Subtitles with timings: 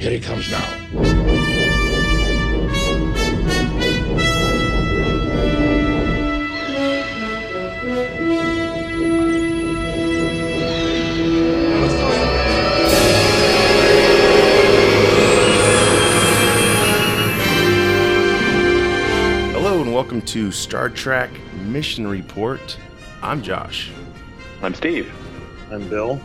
[0.00, 0.58] Here he comes now.
[19.52, 21.28] Hello and welcome to Star Trek
[21.66, 22.78] Mission Report.
[23.20, 23.90] I'm Josh.
[24.62, 25.12] I'm Steve,
[25.70, 26.18] I'm Bill.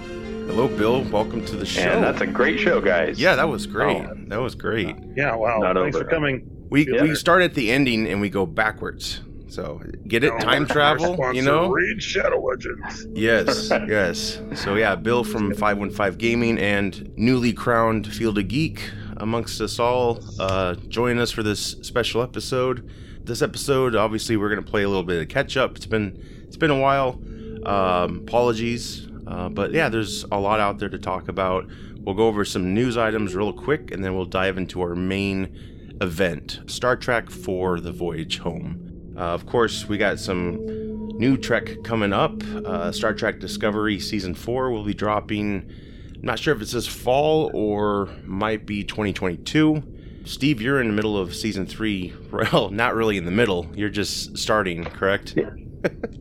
[0.56, 1.04] Hello, Bill.
[1.12, 1.82] Welcome to the show.
[1.82, 3.20] and that's a great show, guys.
[3.20, 4.06] yeah, that was great.
[4.06, 4.14] Oh.
[4.28, 4.96] That was great.
[5.18, 5.60] Yeah, wow.
[5.60, 6.06] Not Thanks over.
[6.06, 6.50] for coming.
[6.70, 7.02] We Yeah.
[7.04, 9.20] we start at the ending and we go backwards.
[9.50, 10.32] So get it?
[10.34, 11.68] Oh, Time travel, you know?
[11.68, 13.06] Raid Shadow Legends.
[13.14, 14.40] Yes, yes.
[14.56, 18.80] So yeah, Bill from 515 Gaming and newly crowned Field of Geek
[19.18, 22.90] amongst us all, uh, join us for this special episode.
[23.26, 25.76] This episode, obviously, we're gonna play a little bit of catch up.
[25.76, 27.20] It's been it's been a while.
[27.66, 31.66] Um, apologies, uh, but yeah, there's a lot out there to talk about.
[31.98, 35.98] We'll go over some news items real quick, and then we'll dive into our main
[36.02, 39.14] event, Star Trek for the Voyage Home.
[39.18, 40.58] Uh, of course, we got some
[41.18, 42.44] new Trek coming up.
[42.44, 45.72] Uh, Star Trek Discovery Season 4 will be dropping.
[46.16, 49.84] I'm not sure if it says fall or might be 2022.
[50.26, 52.14] Steve, you're in the middle of Season 3.
[52.32, 53.68] Well, not really in the middle.
[53.76, 55.36] You're just starting, correct?
[55.38, 55.52] Yeah,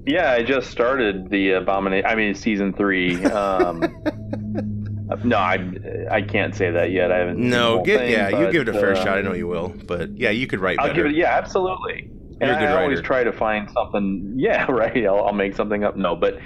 [0.08, 2.06] I just started the Abomination.
[2.06, 3.22] I mean, season three.
[3.24, 3.80] Um,
[5.24, 5.68] no, I
[6.10, 7.10] I can't say that yet.
[7.12, 7.38] I haven't.
[7.38, 9.18] No, get thing, yeah, you give it a fair uh, shot.
[9.18, 11.02] I know you will, but yeah, you could write I'll better.
[11.04, 11.16] give it.
[11.16, 12.10] Yeah, absolutely.
[12.40, 14.32] You're a good I always try to find something.
[14.36, 15.06] Yeah, right.
[15.06, 15.96] I'll, I'll make something up.
[15.96, 16.38] No, but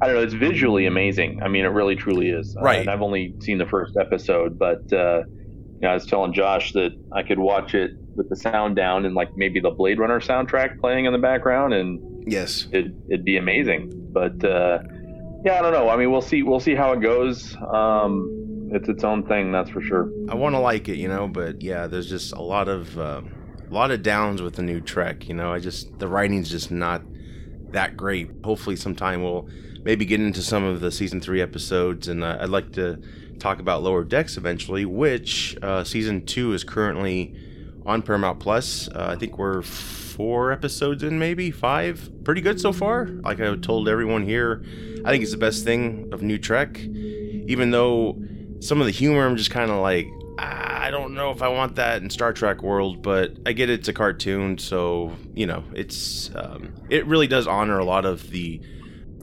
[0.00, 0.22] I don't know.
[0.22, 1.42] It's visually amazing.
[1.42, 2.56] I mean, it really truly is.
[2.56, 2.80] Uh, Right.
[2.80, 6.72] and I've only seen the first episode, but uh, you know, I was telling Josh
[6.72, 10.20] that I could watch it with the sound down and like maybe the Blade Runner
[10.20, 12.66] soundtrack playing in the background, and yes.
[12.72, 13.90] it, it'd be amazing.
[14.12, 14.80] But uh,
[15.44, 15.88] yeah, I don't know.
[15.88, 16.42] I mean, we'll see.
[16.42, 17.56] We'll see how it goes.
[17.56, 20.10] Um, it's its own thing, that's for sure.
[20.28, 23.22] I want to like it, you know, but yeah, there's just a lot of uh,
[23.68, 25.28] a lot of downs with the new Trek.
[25.28, 27.02] You know, I just the writing's just not
[27.72, 28.30] that great.
[28.44, 29.48] Hopefully, sometime we'll
[29.82, 33.00] maybe get into some of the season three episodes, and uh, I'd like to
[33.38, 37.34] talk about Lower Decks eventually, which uh, season two is currently
[37.84, 38.88] on Paramount Plus.
[38.88, 39.62] Uh, I think we're
[40.16, 42.10] four episodes in, maybe five.
[42.24, 43.06] Pretty good so far.
[43.06, 44.64] Like I told everyone here,
[45.04, 48.18] I think it's the best thing of new Trek, even though
[48.60, 51.48] some of the humor I'm just kind of like "Ah, I don't know if I
[51.48, 55.62] want that in Star Trek world, but I get it's a cartoon, so you know
[55.74, 58.60] it's um, it really does honor a lot of the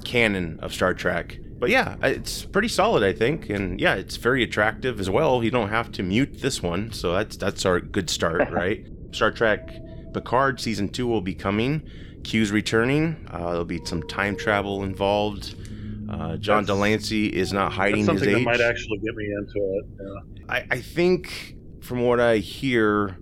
[0.05, 1.39] canon of Star Trek.
[1.57, 5.43] But yeah, it's pretty solid, I think, and yeah, it's very attractive as well.
[5.43, 8.85] You don't have to mute this one, so that's that's our good start, right?
[9.11, 9.69] Star Trek
[10.13, 11.81] Picard season two will be coming.
[12.23, 13.27] Q's returning.
[13.29, 15.55] Uh, there'll be some time travel involved.
[16.09, 18.35] Uh, John That's- de Lancie is not hiding his something age.
[18.35, 19.85] that might actually get me into it.
[19.99, 20.45] Yeah.
[20.53, 23.17] I, I think from what I hear,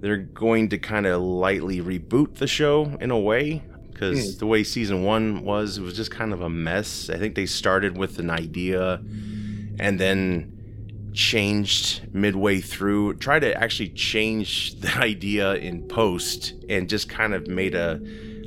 [0.00, 3.62] they're going to kind of lightly reboot the show in a way
[3.92, 7.08] because the way season one was, it was just kind of a mess.
[7.10, 9.00] I think they started with an idea
[9.78, 10.58] and then
[11.12, 17.46] changed midway through, tried to actually change the idea in post and just kind of
[17.46, 18.00] made a,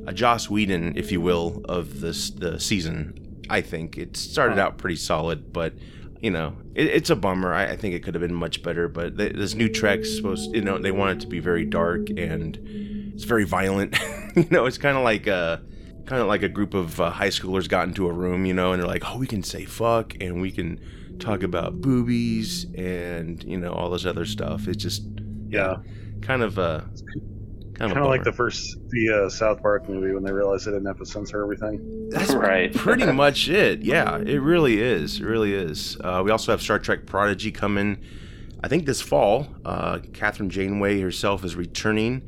[0.08, 3.22] a Joss Whedon, if you will, of this the season.
[3.50, 5.74] I think it started out pretty solid, but
[6.22, 7.54] you know, it, it's a bummer.
[7.54, 10.56] I, I think it could have been much better, but th- this new Trek's supposed,
[10.56, 13.96] you know, they want it to be very dark and it's very violent.
[14.36, 15.62] you know, it's kind of like a
[16.06, 18.72] kind of like a group of uh, high schoolers got into a room, you know,
[18.72, 20.80] and they're like, "Oh, we can say fuck and we can
[21.20, 25.04] talk about boobies and you know all this other stuff." It's just
[25.50, 25.76] Yeah.
[26.22, 26.82] kind of uh
[27.74, 30.66] kind of, Kind of like the first the uh, South Park movie when they realized
[30.66, 32.08] they didn't have to censor everything.
[32.10, 32.74] That's Right.
[32.76, 33.82] pretty much it.
[33.82, 35.20] Yeah, it really is.
[35.20, 35.98] It really is.
[36.02, 37.98] Uh, we also have Star Trek Prodigy coming.
[38.64, 39.48] I think this fall.
[39.66, 42.22] Uh, Kathryn Janeway herself is returning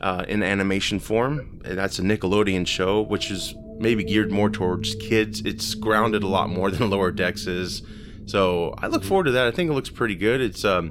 [0.00, 1.60] uh, in animation form.
[1.64, 5.42] And that's a Nickelodeon show, which is maybe geared more towards kids.
[5.44, 7.82] It's grounded a lot more than Lower Decks is.
[8.26, 9.46] So I look forward to that.
[9.46, 10.40] I think it looks pretty good.
[10.40, 10.90] It's um,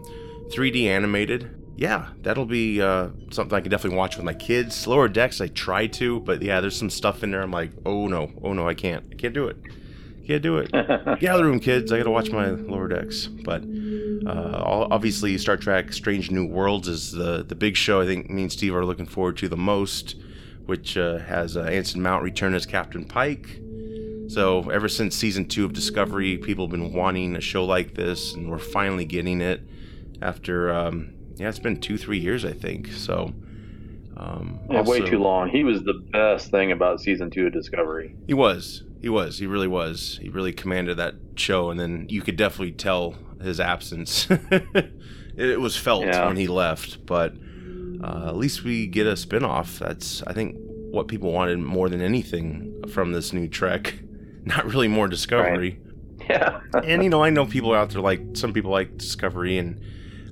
[0.50, 1.52] 3D animated.
[1.78, 4.88] Yeah, that'll be uh, something I can definitely watch with my kids.
[4.88, 7.42] Lower Decks, I try to, but yeah, there's some stuff in there.
[7.42, 9.58] I'm like, oh no, oh no, I can't, I can't do it,
[10.26, 10.72] can't do it.
[10.72, 11.92] Get out of the room, kids.
[11.92, 13.28] I gotta watch my Lower Decks.
[13.28, 13.64] But
[14.26, 18.00] uh, obviously, Star Trek: Strange New Worlds is the the big show.
[18.00, 20.16] I think me and Steve are looking forward to the most,
[20.66, 23.60] which uh, has uh, Anson Mount return as Captain Pike.
[24.28, 28.34] So ever since season two of Discovery, people have been wanting a show like this,
[28.34, 29.62] and we're finally getting it
[30.22, 32.92] after um, yeah, it's been two three years I think.
[32.92, 33.34] So
[34.18, 35.50] um, Yeah, way too long.
[35.50, 38.16] He was the best thing about season two of Discovery.
[38.28, 39.40] He was, He was.
[39.40, 40.20] He really was.
[40.22, 44.28] He really commanded that show, and then you could definitely tell his absence.
[45.36, 46.28] it was felt Yeah.
[46.28, 47.34] when he left, but
[48.04, 49.80] uh, at least we get a spinoff.
[49.80, 50.56] That's I think
[50.92, 53.96] what people wanted more than anything from this new Trek.
[54.46, 55.80] Not really more Discovery.
[56.30, 56.62] Yeah.
[56.84, 59.80] and you know, I know people out there like some people like Discovery, and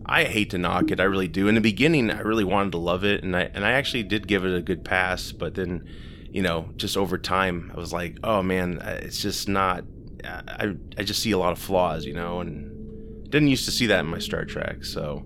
[0.07, 0.99] I hate to knock it.
[0.99, 1.47] I really do.
[1.47, 4.27] In the beginning, I really wanted to love it, and I and I actually did
[4.27, 5.31] give it a good pass.
[5.31, 5.87] But then,
[6.31, 9.83] you know, just over time, I was like, oh man, it's just not.
[10.25, 13.85] I I just see a lot of flaws, you know, and didn't used to see
[13.87, 14.85] that in my Star Trek.
[14.85, 15.23] So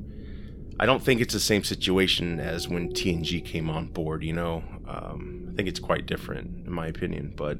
[0.82, 4.22] I don't think it's the same situation as when TNG came on board.
[4.24, 7.60] You know, um, I think it's quite different in my opinion, but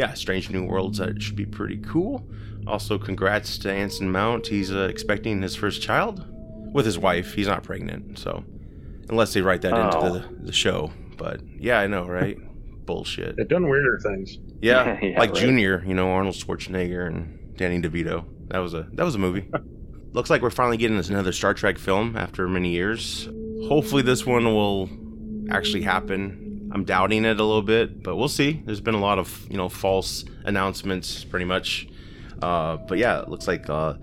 [0.00, 0.96] yeah, Strange New Worlds.
[0.98, 2.26] That should be pretty cool.
[2.66, 4.46] Also, congrats to Anson Mount.
[4.46, 6.24] He's uh, expecting his first child
[6.72, 7.34] with his wife.
[7.34, 8.42] He's not pregnant, so
[9.10, 10.06] unless they write that Oh.
[10.06, 10.90] into the, the show.
[11.18, 12.36] But yeah, I know, right?
[12.86, 13.36] Bullshit.
[13.36, 14.38] They've done weirder things.
[14.62, 15.38] Yeah, Yeah, like right.
[15.40, 18.24] Junior, you know, Arnold Schwarzenegger and Danny DeVito.
[18.48, 19.48] That was a that was a movie.
[20.12, 23.28] Looks like we're finally getting another Star Trek film after many years.
[23.68, 24.88] Hopefully, this one will
[25.50, 26.39] actually happen.
[26.72, 28.62] I'm doubting it a little bit, but we'll see.
[28.64, 31.88] There's been a lot of you know false announcements, pretty much.
[32.40, 33.94] Uh, but yeah, it looks like uh,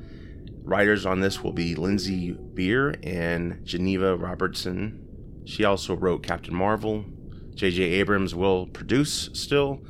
[0.64, 5.44] writers on this will be Lindsey Beer and Geneva Robertson.
[5.46, 7.06] She also wrote Captain Marvel.
[7.56, 7.82] J.J.
[7.84, 9.82] Abrams will produce still,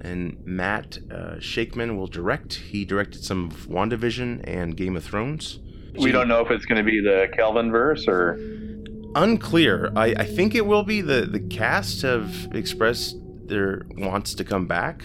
[0.00, 2.54] and Matt uh, Shakman will direct.
[2.54, 5.58] He directed some of WandaVision and Game of Thrones.
[5.98, 8.38] We don't know if it's going to be the Kelvin verse or.
[9.14, 9.92] Unclear.
[9.96, 11.00] I, I think it will be.
[11.00, 13.16] The, the cast have expressed
[13.46, 15.02] their wants to come back,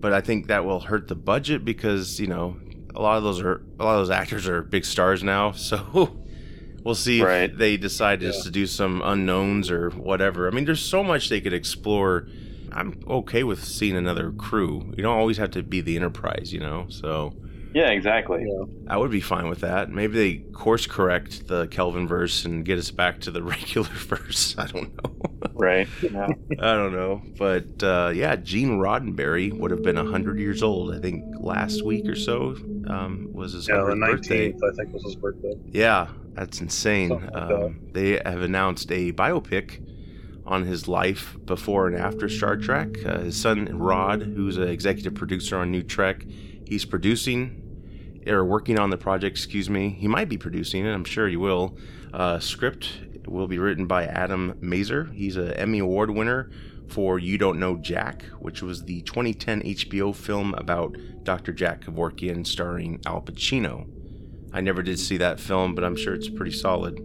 [0.00, 2.56] but I think that will hurt the budget because, you know,
[2.94, 5.52] a lot of those are a lot of those actors are big stars now.
[5.56, 6.18] So
[6.84, 8.44] we'll see if they decide just Yeah.
[8.44, 10.46] to do some unknowns or whatever.
[10.46, 12.28] I mean, there's so much they could explore.
[12.72, 14.92] I'm okay with seeing another crew.
[14.96, 16.86] You don't always have to be the Enterprise, you know.
[16.88, 17.34] So
[17.74, 18.46] Yeah, exactly.
[18.86, 19.90] I would be fine with that.
[19.90, 24.54] Maybe they course correct the Kelvin verse and get us back to the regular verse.
[24.56, 25.16] I don't know.
[25.52, 25.88] Right.
[26.02, 26.28] Yeah.
[26.60, 27.22] I don't know.
[27.36, 32.08] But uh, yeah, Gene Roddenberry would have been 100 years old, I think, last week
[32.08, 32.54] or so
[32.86, 34.46] um, was his Yeah, the 100th birthday.
[34.52, 35.54] nineteenth, I think, was his birthday.
[35.66, 37.08] Yeah, that's insane.
[37.10, 39.80] Like Um, they have announced a biopic
[40.46, 42.90] on his life before and after Star Trek.
[43.04, 46.24] Uh, his son Rod, who's an executive producer on New Trek,
[46.66, 47.62] he's producing
[48.26, 49.36] or working on the project.
[49.36, 49.90] Excuse me.
[49.90, 50.92] He might be producing it.
[50.92, 51.76] I'm sure he will.
[52.12, 52.92] Uh, script
[53.26, 55.06] will be written by Adam Mazer.
[55.12, 56.50] He's an Emmy Award winner
[56.88, 61.52] for You Don't Know Jack, which was the 2010 HBO film about Dr.
[61.52, 63.86] Jack Kevorkian starring Al Pacino.
[64.52, 66.98] I never did see that film, but I'm sure it's pretty solid.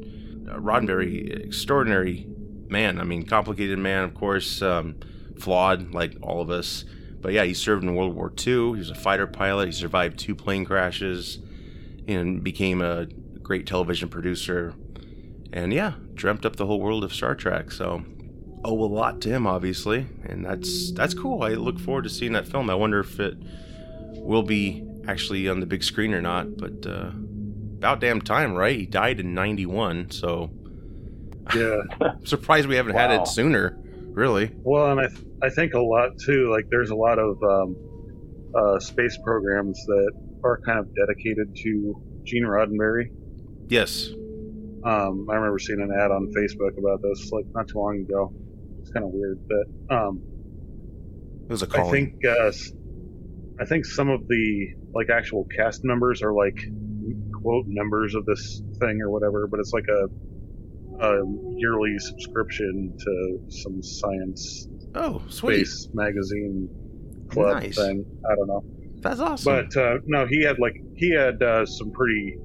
[0.48, 2.28] Uh, Roddenberry, extraordinary
[2.68, 3.00] man.
[3.00, 4.96] I mean, complicated man, of course, um,
[5.40, 6.86] flawed like all of us.
[7.22, 8.74] But yeah, he served in World War II.
[8.74, 9.68] He was a fighter pilot.
[9.68, 11.40] He survived two plane crashes
[12.08, 13.08] and became a
[13.42, 14.74] great television producer.
[15.52, 17.72] And yeah, dreamt up the whole world of Star Trek.
[17.72, 18.04] So
[18.64, 21.44] owe a lot to him, obviously, and that's that's cool.
[21.44, 22.70] I look forward to seeing that film.
[22.70, 23.38] I wonder if it
[24.14, 26.58] will be actually on the big screen or not.
[26.58, 27.12] But uh,
[27.78, 28.78] about damn time, right?
[28.78, 30.52] He died in '91, so
[31.56, 31.82] Yeah.
[32.02, 33.78] I'm surprised we haven't had it sooner.
[34.12, 34.52] Really?
[34.64, 36.50] Well, and I, th- I think a lot too.
[36.52, 37.76] Like, there's a lot of um,
[38.56, 40.12] uh, space programs that
[40.44, 43.12] are kind of dedicated to Gene Roddenberry.
[43.68, 44.10] Yes.
[44.84, 48.34] Um, I remember seeing an ad on Facebook about this like not too long ago.
[48.82, 50.22] It's kind of weird, but um,
[51.44, 51.92] It was a I calling.
[51.92, 52.52] think uh,
[53.62, 56.58] I think some of the like actual cast members are like
[57.42, 60.08] quote members of this thing or whatever, but it's like a
[61.06, 61.24] a
[61.58, 65.66] yearly subscription to some science oh, sweet.
[65.66, 66.70] space magazine
[67.30, 67.76] club Nice.
[67.76, 68.06] thing.
[68.30, 68.64] I don't know,
[69.02, 69.68] That's awesome.
[69.70, 72.38] but uh, no, he had like he had uh, some pretty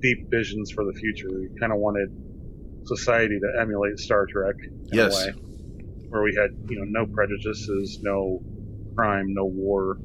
[0.00, 1.28] deep visions for the future.
[1.40, 2.08] He kind of wanted
[2.84, 5.14] society to emulate Star Trek in Yes.
[5.14, 5.32] a way,
[6.08, 8.40] where we had you know no prejudices, no
[8.94, 9.98] crime, no war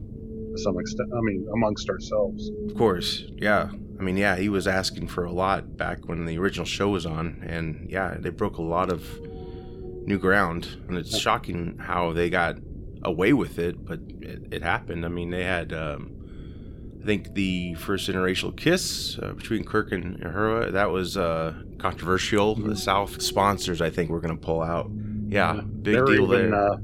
[0.51, 1.09] to some extent.
[1.15, 2.49] I mean, amongst ourselves.
[2.69, 3.69] Of course, yeah.
[3.99, 7.05] I mean, yeah, he was asking for a lot back when the original show was
[7.05, 9.03] on, and yeah, they broke a lot of
[10.09, 12.57] new ground, and it's shocking how they got
[13.03, 15.05] away with it, but it, it happened.
[15.05, 16.11] I mean, they had, um,
[17.01, 20.73] I think, the first interracial kiss uh, between Kirk and Uhura.
[20.73, 22.55] That was uh, controversial.
[22.55, 24.89] The South sponsors, I think, were going to pull out.
[25.27, 26.71] Yeah, big there were deal even there.
[26.71, 26.77] uh,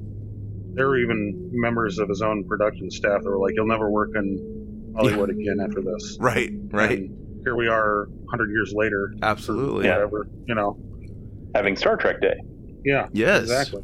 [0.75, 4.11] there were even members of his own production staff that were like, "You'll never work
[4.15, 9.13] in Hollywood again after this." right, right, And here we are, hundred years later.
[9.23, 9.85] absolutely.
[9.85, 9.95] Yeah.
[9.95, 10.77] Whatever, you know.
[11.55, 12.35] Having Star Trek Day.
[12.85, 13.07] Yeah.
[13.11, 13.83] Yes, Exactly.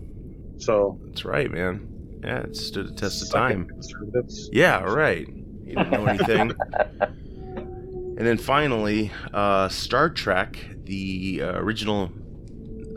[0.58, 1.88] So That's right, man.
[2.24, 3.66] Yeah, it stood the test of time.
[3.66, 4.50] Conservatives.
[4.54, 5.28] Yeah, right.
[5.28, 6.52] You didn't know anything.
[7.00, 12.12] and then finally, uh, Star Trek, the uh, original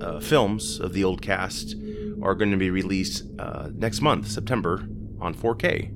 [0.03, 1.75] uh, films of the old cast,
[2.23, 4.87] are going to be released uh, next month, September,
[5.21, 5.91] on 4K.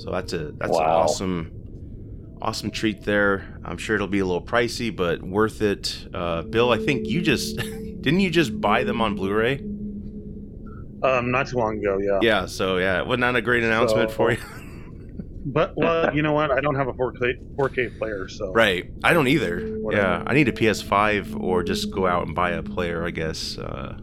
[0.00, 3.58] So that's a that's an awesome, awesome treat there.
[3.64, 6.08] I'm sure it'll be a little pricey, but worth it.
[6.12, 7.58] Uh, Bill, I think you just
[8.06, 9.56] didn't you just buy them on Blu-ray?
[11.02, 12.20] Um, not too long ago, yeah.
[12.22, 12.46] Yeah.
[12.46, 14.38] So yeah, wasn't that a great announcement So- for you?
[15.48, 16.50] But well, you know what?
[16.50, 18.90] I don't have a 4K 4K player, so Right.
[19.04, 19.60] I don't either.
[19.80, 20.02] Whatever.
[20.02, 20.22] Yeah.
[20.26, 23.56] I need a PS5 or just go out and buy a player, I guess.
[23.56, 23.96] Uh,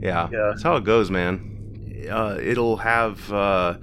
[0.00, 0.30] yeah.
[0.32, 0.48] Yeah.
[0.48, 2.06] That's how it goes, man.
[2.10, 3.76] Uh, it'll have uh,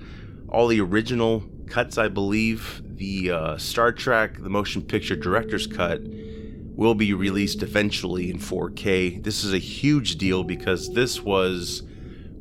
[0.48, 2.82] all the original cuts, I believe.
[2.84, 6.02] The uh, Star Trek, the motion picture director's cut,
[6.80, 9.22] will be released eventually in 4K.
[9.22, 11.84] This is a huge deal because this was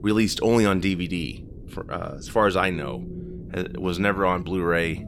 [0.01, 3.05] released only on DVD, for, uh, as far as I know.
[3.53, 5.05] It was never on Blu-ray.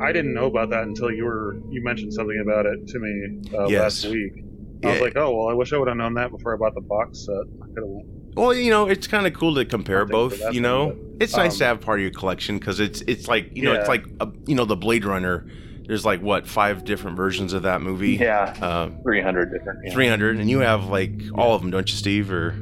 [0.00, 3.42] I didn't know about that until you were you mentioned something about it to me
[3.54, 4.04] uh, Yes.
[4.04, 4.42] last week.
[4.84, 6.74] I was like, oh well, I wish I would have known that before I bought
[6.74, 7.44] the box set.
[7.62, 8.06] I could have.
[8.34, 10.54] Well, you know, it's kind of cool to compare I'll think for both.
[10.54, 13.28] You know, but, it's nice to um, have part of your collection because it's it's
[13.28, 15.46] like you know it's like a, you know the Blade Runner.
[15.86, 18.12] There's like what five different versions of that movie.
[18.16, 19.80] Yeah, Uh, 300 different.
[19.84, 19.92] yeah.
[19.92, 22.30] 300, and you have like all of them, don't you, Steve?
[22.32, 22.54] Or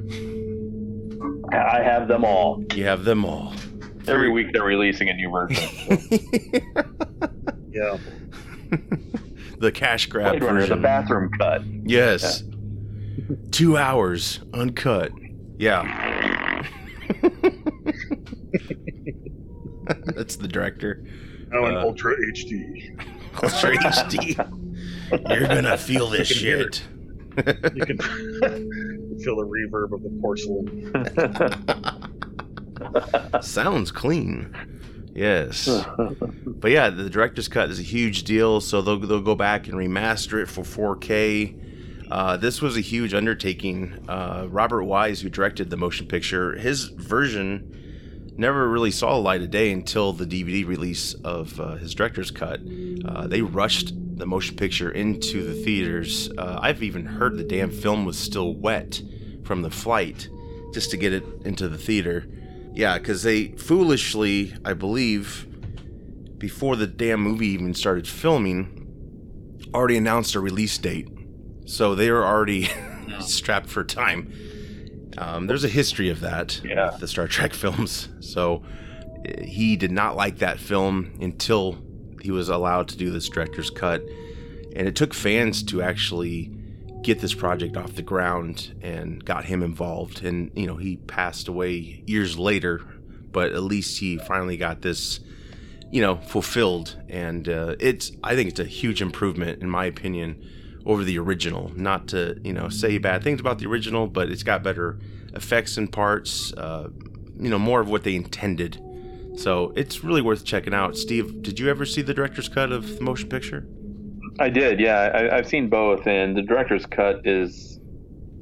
[1.53, 2.65] I have them all.
[2.75, 3.53] you have them all.
[4.09, 5.99] Every week they're releasing a new version.
[7.73, 7.99] Yeah.
[9.61, 11.63] the cash grab Blade Runner, the bathroom cut.
[11.85, 12.43] Yes.
[13.53, 15.13] Two hours uncut.
[15.57, 16.65] Yeah.
[20.17, 21.05] That's the director.
[21.53, 22.99] Oh, and Uh, Ultra HD.
[23.43, 24.37] Ultra HD.
[25.29, 26.83] You're gonna feel this You can hear shit.
[27.77, 27.99] You can
[29.23, 30.93] feel the reverb of the porcelain.
[33.43, 34.55] Sounds clean.
[35.15, 35.69] Yes.
[36.47, 39.77] But yeah, the director's cut is a huge deal, so they'll, they'll go back and
[39.77, 42.09] remaster it for 4K.
[42.11, 44.05] Uh, this was a huge undertaking.
[44.09, 47.77] Uh, Robert Wise, who directed the motion picture, his version
[48.41, 52.31] never really saw the light of day until the DVD release of uh, his director's
[52.31, 52.61] cut.
[53.05, 56.31] Uh, they rushed the motion picture into the theaters.
[56.37, 59.03] Uh, I've even heard the damn film was still wet
[59.45, 60.29] from the flight
[60.73, 62.27] just to get it into the theater.
[62.73, 65.47] Yeah, because they foolishly, I believe,
[66.39, 71.09] before the damn movie even started filming, already announced a release date.
[71.67, 72.71] So they were already
[73.21, 74.33] strapped for time.
[75.21, 76.97] Um, there's a history of that, Yeah.
[76.99, 78.09] the Star Trek films.
[78.21, 78.63] So
[79.43, 81.79] he did not like that film until
[82.23, 84.03] he was allowed to do this director's cut.
[84.75, 86.51] And it took fans to actually
[87.03, 90.25] get this project off the ground and got him involved.
[90.25, 92.81] And, you know, he passed away years later,
[93.33, 95.21] but at least he finally got this,
[95.91, 96.97] you know, fulfilled.
[97.09, 100.43] And uh, it's, I think it's a huge improvement, in my opinion,
[100.91, 101.73] over the original.
[101.77, 104.99] Not to, you know, say bad things about the original, but it's got better
[105.35, 106.89] effects and parts, uh,
[107.39, 108.83] you know, more of what they intended.
[109.37, 110.97] So it's really worth checking out.
[110.97, 113.67] Steve, did you ever see the director's cut of the motion picture?
[114.41, 115.11] I did, yeah.
[115.15, 117.79] I, I've seen both, and the director's cut is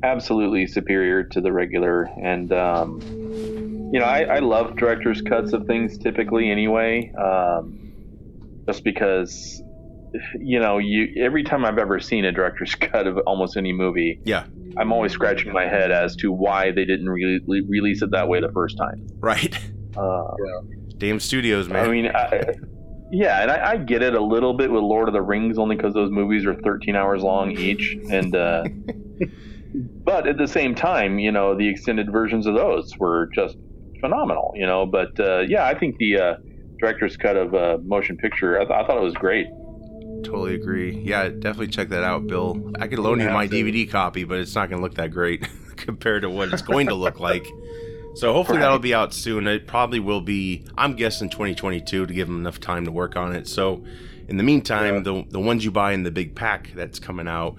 [0.03, 2.09] absolutely superior to the regular.
[2.23, 3.01] And um,
[3.93, 7.93] you know, I, I love director's cuts of things typically, anyway, um,
[8.67, 9.63] just because
[10.41, 14.21] you know, you every time I've ever seen a director's cut of almost any movie,
[14.25, 14.45] Yeah,
[14.77, 18.29] I'm always scratching my head as to why they didn't re- re- release it that
[18.29, 19.07] way the first time.
[19.21, 19.57] right.
[19.97, 20.25] Uh,
[20.99, 21.85] Damn studios, man.
[21.85, 22.55] I mean, I,
[23.11, 25.77] yeah, and I, I get it a little bit with Lord of the Rings, only
[25.77, 28.65] because those movies are 13 hours long each, and uh,
[30.05, 33.57] but at the same time, you know, the extended versions of those were just
[34.01, 34.87] phenomenal, you know.
[34.87, 36.35] But uh, yeah, I think the uh,
[36.81, 39.47] director's cut of uh, motion picture, I, th- I thought it was great.
[40.25, 40.99] Totally agree.
[41.05, 42.73] Yeah, definitely check that out, Bill.
[42.79, 43.55] I could loan you my to.
[43.55, 45.47] DVD copy, but it's not going to look that great
[45.77, 47.47] compared to what it's going to look like.
[48.15, 48.65] So hopefully Right.
[48.65, 49.47] that'll be out soon.
[49.47, 50.65] It probably will be.
[50.77, 53.47] I'm guessing 2022 to give them enough time to work on it.
[53.47, 53.85] So
[54.29, 55.01] in the meantime, Yeah.
[55.03, 57.57] the the ones you buy in the big pack that's coming out,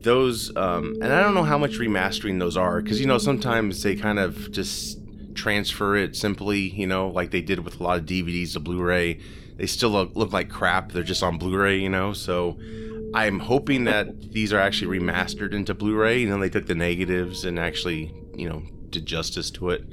[0.00, 3.82] those um, and I don't know how much remastering those are because you know sometimes
[3.82, 4.98] they kind of just
[5.34, 9.18] transfer it simply, you know, like they did with a lot of DVDs to Blu-ray.
[9.62, 10.90] They still look, look like crap.
[10.90, 12.12] They're just on Blu-ray, you know.
[12.14, 12.58] So
[13.14, 16.18] I'm hoping that these are actually remastered into Blu-ray.
[16.18, 19.84] You know, they took the negatives and actually, you know, did justice to it.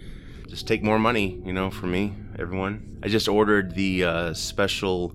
[0.48, 2.98] Just take more money, you know, for me, everyone.
[3.04, 5.14] I just ordered the uh, special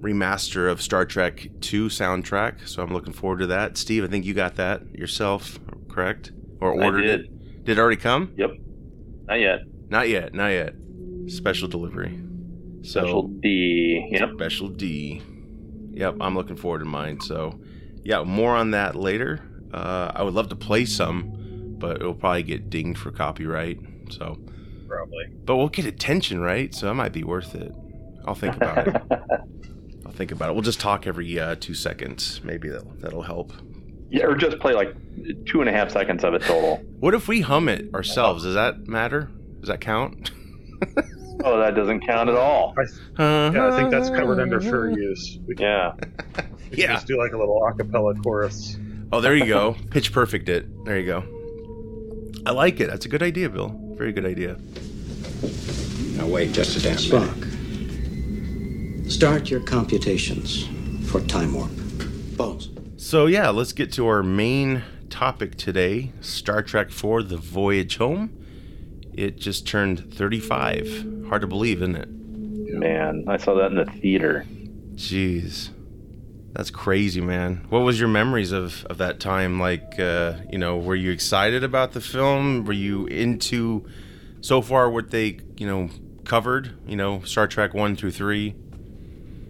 [0.00, 3.76] remaster of Star Trek 2 soundtrack, so I'm looking forward to that.
[3.76, 6.32] Steve, I think you got that yourself, correct?
[6.60, 7.20] Or I ordered did.
[7.20, 7.64] it?
[7.64, 8.32] Did it already come?
[8.36, 8.50] Yep.
[9.28, 9.60] Not yet.
[9.88, 10.74] Not yet, not yet.
[11.28, 12.20] Special delivery.
[12.84, 14.08] So Special D.
[14.12, 14.30] Yep.
[14.34, 15.22] Special D.
[15.92, 17.20] Yep, I'm looking forward to mine.
[17.20, 17.58] So,
[18.02, 19.40] yeah, more on that later.
[19.72, 23.78] Uh, I would love to play some, but it'll probably get dinged for copyright.
[24.10, 24.38] So,
[24.88, 25.26] Probably.
[25.44, 26.74] but we'll get attention, right?
[26.74, 27.72] So that might be worth it.
[28.26, 28.96] I'll think about it.
[30.06, 30.52] I'll think about it.
[30.54, 32.40] We'll just talk every uh, two seconds.
[32.44, 33.52] Maybe that'll that'll help.
[34.10, 34.94] yeah, or just play like
[35.46, 36.76] two and a half seconds of it total.
[37.00, 38.44] What if we hum it ourselves?
[38.44, 39.30] Does that matter?
[39.60, 40.30] Does that count?
[41.42, 42.74] Oh, that doesn't count at all.
[42.78, 42.82] I,
[43.52, 45.38] yeah, I think that's covered under fair use.
[45.46, 45.92] We can, Yeah.
[46.70, 46.92] we Yeah.
[46.94, 48.78] just do like a little acapella chorus.
[49.12, 49.76] Oh, there you go.
[49.90, 50.66] Pitch perfect it.
[50.84, 51.24] There you go.
[52.46, 52.88] I like it.
[52.88, 53.74] That's a good idea, Bill.
[53.96, 54.56] Very good idea.
[56.16, 57.50] Now wait just a damn minute.
[59.10, 60.66] Start your computations
[61.10, 61.70] for time warp.
[62.36, 62.70] Bones.
[62.96, 66.12] So yeah, let's get to our main topic today.
[66.20, 68.30] Star Trek for The Voyage Home.
[69.16, 71.26] It just turned 35.
[71.28, 72.08] Hard to believe, isn't it?
[72.08, 74.44] Man, I saw that in the theater.
[74.94, 75.70] Jeez.
[76.52, 77.66] That's crazy, man.
[77.68, 79.58] What was your memories of, of that time?
[79.58, 82.64] Like, uh, you know, were you excited about the film?
[82.64, 83.86] Were you into
[84.40, 85.90] so far what they, you know,
[86.24, 86.78] covered?
[86.86, 88.54] You know, Star Trek 1 through 3?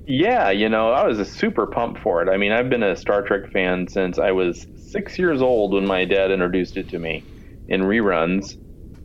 [0.07, 2.29] Yeah, you know, I was super pumped for it.
[2.29, 5.87] I mean, I've been a Star Trek fan since I was six years old when
[5.87, 7.25] my dad introduced it to me
[7.69, 8.57] in reruns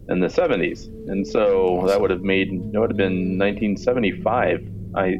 [0.09, 0.87] in the 70s.
[1.09, 4.67] And so that would have made, that would have been 1975.
[4.95, 5.17] I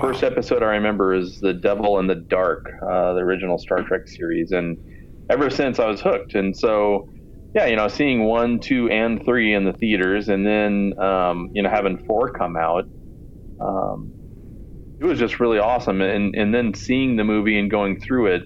[0.00, 4.06] First episode I remember is The Devil in the Dark, uh, the original Star Trek
[4.06, 4.52] series.
[4.52, 4.78] And
[5.28, 6.34] ever since I was hooked.
[6.34, 7.08] And so,
[7.54, 11.62] yeah, you know, seeing one, two, and three in the theaters, and then, um, you
[11.62, 12.84] know, having four come out,
[13.60, 14.12] um,
[15.00, 16.00] it was just really awesome.
[16.00, 18.42] And, and then seeing the movie and going through it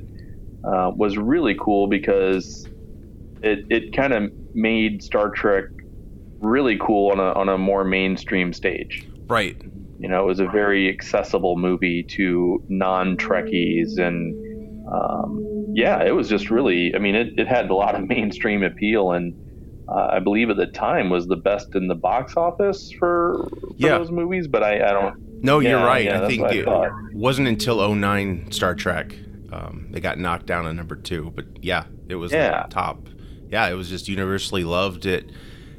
[0.64, 2.66] uh, was really cool because
[3.42, 5.64] it, it kind of made Star Trek
[6.40, 9.06] really cool on a, on a more mainstream stage.
[9.28, 9.56] Right.
[9.98, 13.98] You know, it was a very accessible movie to non Trekkies.
[13.98, 14.34] And
[14.92, 18.62] um, yeah, it was just really, I mean, it, it had a lot of mainstream
[18.62, 19.12] appeal.
[19.12, 19.34] And
[19.88, 23.74] uh, I believe at the time was the best in the box office for, for
[23.76, 23.98] Yeah.
[23.98, 24.46] those movies.
[24.48, 26.04] But I, I don't, No, you're right.
[26.06, 29.14] yeah, I think what I it wasn't until 09 Star Trek.
[29.52, 31.32] Um, they got knocked down at number two.
[31.34, 32.66] But yeah, it was Yeah.
[32.68, 33.08] top.
[33.54, 35.06] Yeah, it was just universally loved.
[35.06, 35.30] It.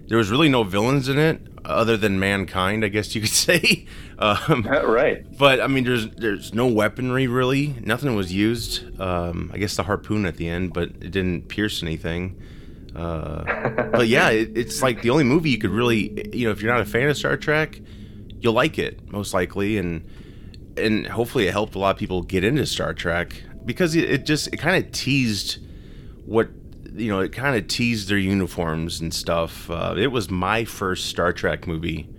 [0.07, 3.85] There was really no villains in it other than mankind, I guess you could say.
[4.17, 5.25] Um, right.
[5.37, 7.75] but I mean, there's there's no weaponry really.
[7.81, 8.97] Nothing was used.
[8.97, 12.41] Um, I guess the harpoon at the end, but it didn't pierce anything.
[12.95, 13.43] Uh,
[13.91, 16.71] but yeah, it, it's like the only movie you could really, you know, if you're
[16.71, 17.81] not a fan of Star Trek,
[18.39, 20.09] you'll like it most likely, and
[20.77, 24.25] and hopefully it helped a lot of people get into Star Trek because it, it
[24.25, 25.57] just it kind of teased
[26.25, 26.47] what
[26.95, 29.69] you know it kind of teased their uniforms and stuff.
[29.69, 32.09] Uh, it was my first Star Trek movie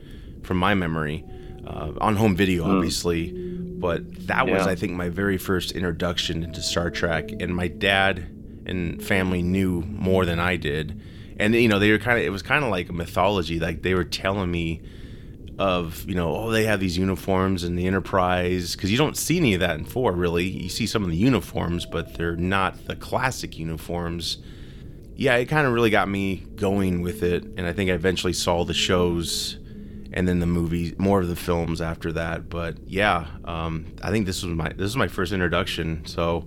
[0.42, 1.24] from my memory
[1.66, 6.62] uh, on home video, obviously, but that was I think my very first introduction into
[6.62, 8.26] Star Trek, and my dad
[8.66, 11.00] and family knew more than I did.
[11.38, 13.60] And you know, they were kind of it was kind of like a mythology.
[13.60, 14.82] Like they were telling me
[15.58, 19.38] of you know oh they have these uniforms in the enterprise because you don't see
[19.38, 22.86] any of that in four really you see some of the uniforms but they're not
[22.86, 24.36] the classic uniforms
[25.16, 28.33] yeah it kind of really got me going with it and i think i eventually
[28.33, 29.59] saw the shows
[30.12, 34.26] and then the movies more of the films after that but yeah um, i think
[34.26, 36.46] this was my this was my first introduction so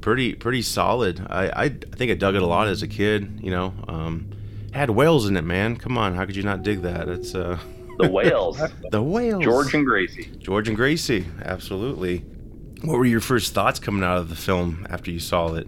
[0.00, 3.40] pretty pretty solid i i, I think i dug it a lot as a kid
[3.42, 4.30] you know um,
[4.72, 7.58] had whales in it man come on how could you not dig that it's uh
[7.98, 8.60] The whales.
[8.90, 9.42] the whales.
[9.42, 10.30] George and Gracie.
[10.38, 12.18] George and Gracie, absolutely.
[12.82, 15.66] What were your first thoughts coming out of the film after you saw it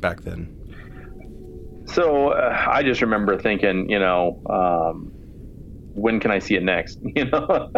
[0.00, 0.58] back then?
[1.92, 5.12] So uh, I just remember thinking, you know, um,
[5.92, 6.98] when can I see it next?
[7.16, 7.68] You know,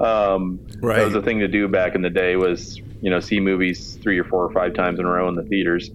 [0.00, 0.96] um, Right.
[0.96, 3.98] that was the thing to do back in the day was, you know, see movies
[4.02, 5.90] three or four or five times in a row in the theaters.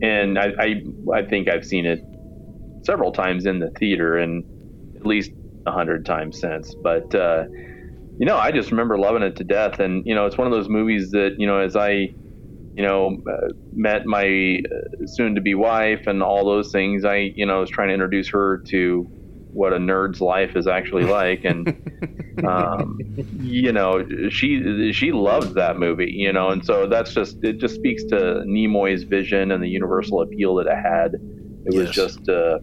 [0.00, 0.74] And I, I,
[1.12, 2.00] I think I've seen it
[2.84, 4.44] several times in the theater and
[4.96, 5.32] at least
[5.66, 6.72] a hundred times since.
[6.82, 7.44] But, uh,
[8.18, 9.80] you know, I just remember loving it to death.
[9.80, 12.10] And, you know, it's one of those movies that, you know, as I,
[12.74, 17.04] you know, uh, met my uh, soon-to-be wife and all those things.
[17.04, 19.06] I, you know, was trying to introduce her to
[19.52, 21.68] what a nerd's life is actually like, and
[22.46, 22.98] um,
[23.38, 27.58] you know, she she loved that movie, you know, and so that's just it.
[27.58, 31.14] Just speaks to Nimoy's vision and the universal appeal that it had.
[31.64, 32.58] It was just uh,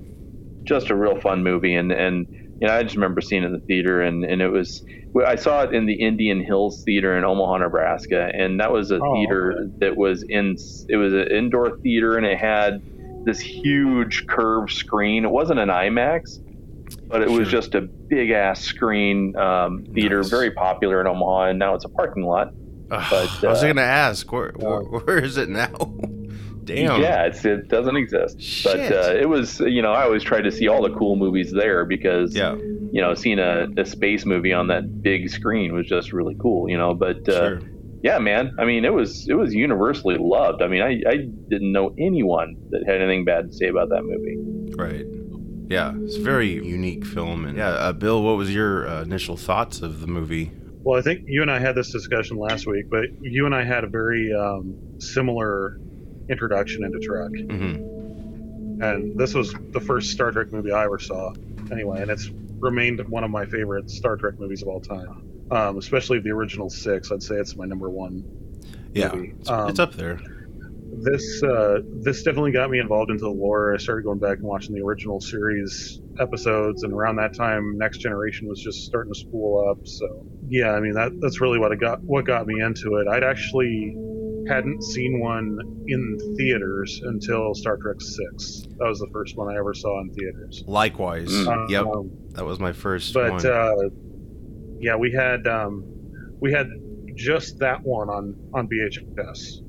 [0.64, 2.26] just a real fun movie, and and
[2.62, 4.84] you know, I just remember seeing it in the theater, and and it was
[5.26, 9.00] I saw it in the Indian Hills Theater in Omaha, Nebraska, and that was a
[9.02, 10.56] Oh, theater that was in
[10.88, 12.82] it was an indoor theater, and it had
[13.26, 15.26] this huge curved screen.
[15.26, 16.40] It wasn't an IMAX,
[17.08, 20.30] but it was just a big ass screen um, theater, Nice.
[20.30, 22.54] very popular in Omaha, and now it's a parking lot.
[22.88, 23.04] But,
[23.44, 25.70] I was uh, gonna ask where, where, where is it now?
[26.70, 27.02] Damn.
[27.02, 28.42] Yeah, it's, it doesn't exist.
[28.42, 28.90] Shit.
[28.92, 31.52] But uh, it was, you know, I always tried to see all the cool movies
[31.52, 32.56] there because, Yeah.
[32.56, 36.70] you know, seeing a, a space movie on that big screen was just really cool,
[36.70, 36.94] you know.
[36.94, 37.62] But uh, Sure.
[38.04, 40.62] yeah, man, I mean, it was it was universally loved.
[40.62, 41.18] I mean, I, I
[41.50, 44.38] didn't know anyone that had anything bad to say about that movie.
[44.76, 45.06] Right.
[45.70, 47.46] Yeah, it's a very unique film.
[47.46, 50.52] And yeah, uh, Bill, what was your uh, initial thoughts of the movie?
[50.82, 53.64] Well, I think you and I had this discussion last week, but you and I
[53.66, 55.78] had a very um, similar
[56.30, 57.86] introduction into Trek, hmm
[58.82, 61.34] and this was the first Star Trek movie I ever saw,
[61.70, 65.48] anyway, and it's remained one of my favorite Star Trek movies of all time.
[65.52, 68.24] Um, especially the original six, I'd say it's my number one.
[68.94, 69.34] Yeah, Movie.
[69.40, 70.22] it's, Um, it's up there.
[71.02, 73.74] This uh, this definitely got me involved into the lore.
[73.74, 78.00] I started going back and watching the original series episodes, and around that time, Next
[78.00, 79.86] Generation was just starting to spool up.
[79.86, 83.08] So yeah, I mean that that's really what I got what got me into it.
[83.08, 83.96] I'd actually
[84.50, 88.64] hadn't seen one in theaters until Star Trek Six.
[88.78, 90.64] That was the first one I ever saw in theaters.
[90.68, 91.30] Likewise.
[91.30, 91.70] Mm.
[91.70, 93.46] Yep, Um, that was my first but one.
[93.46, 93.76] uh,
[94.80, 95.84] yeah, we had um,
[96.42, 96.68] we had
[97.16, 99.62] just that one on on VHS,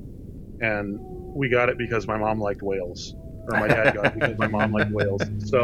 [0.61, 3.13] and we got it because my mom liked whales,
[3.51, 5.21] or my dad got it because my mom liked whales.
[5.45, 5.61] So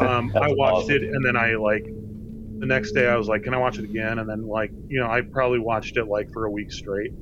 [0.00, 0.96] um, I watched awesome.
[0.96, 3.84] it, and then I like the next day I was like, "Can I watch it
[3.84, 7.12] again?" And then like you know I probably watched it like for a week straight,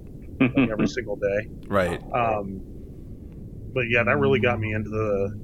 [0.40, 1.48] like, every single day.
[1.68, 2.00] right.
[2.12, 2.62] Um,
[3.72, 5.38] but yeah, that really got me into the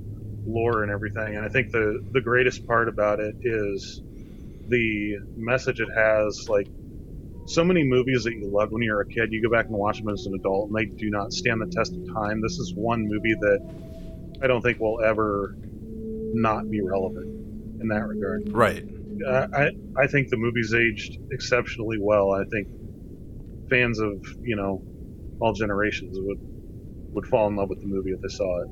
[0.46, 1.36] lore and everything.
[1.36, 4.02] And I think the the greatest part about it is
[4.68, 6.48] the message it has.
[6.48, 6.68] Like
[7.46, 9.76] so many movies that you loved when you were a kid, you go back and
[9.76, 12.40] watch them as an adult, and they do not stand the test of time.
[12.40, 18.06] This is one movie that I don't think will ever not be relevant in that
[18.06, 18.50] regard.
[18.52, 18.84] Right.
[19.26, 22.32] Uh, I I think the movie's aged exceptionally well.
[22.32, 22.68] I think
[23.68, 24.82] fans of you know
[25.40, 26.38] all generations would
[27.14, 28.68] would fall in love with the movie if they saw it.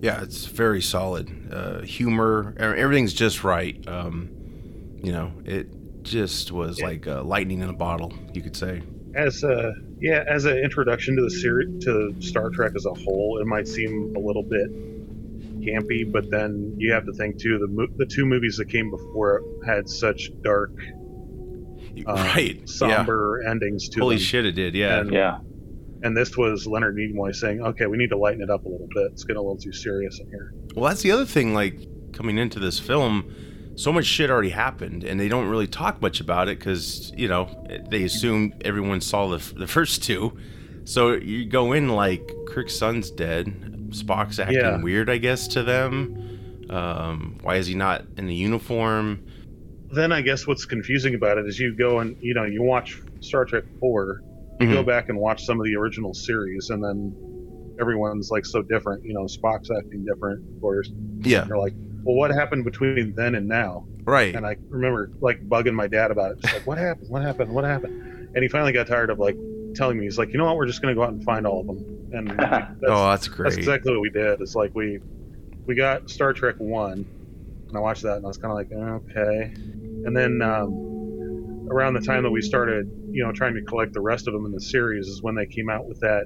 [0.00, 1.30] Yeah, it's very solid.
[1.52, 3.76] Uh, humor, everything's just right.
[3.86, 4.30] Um,
[5.02, 5.68] you know, it
[6.02, 6.86] just was Yeah.
[6.86, 8.82] like uh, lightning in a bottle, you could say.
[9.14, 13.38] As a yeah, as an introduction to the series to Star Trek as a whole,
[13.40, 14.70] it might seem a little bit
[15.60, 18.90] campy, but then you have to think too the mo- the two movies that came
[18.90, 20.70] before it had such dark,
[22.06, 22.56] uh, right.
[22.58, 22.64] Yeah.
[22.66, 24.02] somber endings to it.
[24.02, 24.22] Holy them.
[24.24, 24.74] shit, it did.
[24.74, 25.00] Yeah.
[25.00, 25.38] And- yeah.
[26.02, 28.86] And this was Leonard Nimoy saying, "Okay, we need to lighten it up a little
[28.94, 29.12] bit.
[29.12, 31.54] It's getting a little too serious in here." Well, that's the other thing.
[31.54, 31.80] Like
[32.12, 33.34] coming into this film,
[33.76, 37.28] so much shit already happened, and they don't really talk much about it because you
[37.28, 37.48] know
[37.90, 40.36] they assume everyone saw the the first two.
[40.84, 43.46] So you go in like Kirk's son's dead,
[43.88, 44.80] Spock's acting Yeah.
[44.82, 46.66] weird, I guess, to them.
[46.68, 49.26] Um, why is he not in the uniform?
[49.90, 53.00] Then I guess what's confusing about it is you go and you know you watch
[53.20, 54.20] Star Trek four,
[54.60, 54.86] you go Mhm.
[54.86, 57.14] back and watch some of the original series, and then
[57.80, 59.04] everyone's like so different.
[59.04, 60.90] You know, Spock's acting different, of course.
[61.20, 63.86] Yeah, You're like, well, what happened between then and now?
[64.04, 64.34] right.
[64.36, 67.10] And I remember like bugging my dad about it, just like, what happened?
[67.10, 67.52] What happened?
[67.52, 68.28] What happened?
[68.34, 69.36] And he finally got tired of like
[69.74, 70.56] telling me, he's like, you know what?
[70.56, 71.84] We're just gonna go out and find all of them.
[72.12, 73.44] And that's, oh, that's great.
[73.46, 74.40] that's exactly what we did.
[74.40, 75.00] It's like we
[75.66, 77.04] we got Star Trek one,
[77.68, 78.70] and I watched that, and I was kind of like,
[79.10, 79.52] okay.
[80.06, 84.00] And then um, around the time that we started, you know, trying to collect the
[84.00, 86.24] rest of them in the series is when they came out with that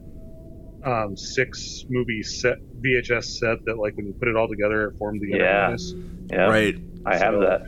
[0.84, 4.98] um, six movie set VHS set that, like, when you put it all together, it
[4.98, 5.64] formed the Yeah.
[5.64, 5.94] Enterprise.
[6.30, 6.46] Yeah.
[6.46, 6.76] Right.
[7.06, 7.62] I have that.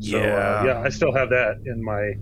[0.00, 0.34] So, Yeah.
[0.36, 2.12] uh, yeah, I still have that in my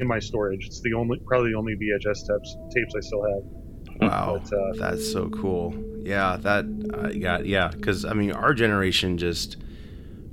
[0.00, 0.66] in my storage.
[0.66, 4.00] It's the only, probably the only VHS tapes tapes I still have.
[4.00, 5.72] Wow, But, uh, that's so cool.
[6.04, 6.64] Yeah, that
[7.04, 7.46] I got.
[7.46, 9.56] Yeah, because I mean, our generation just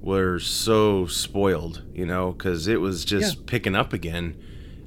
[0.02, 4.36] were so spoiled, you know, because it was just picking up again.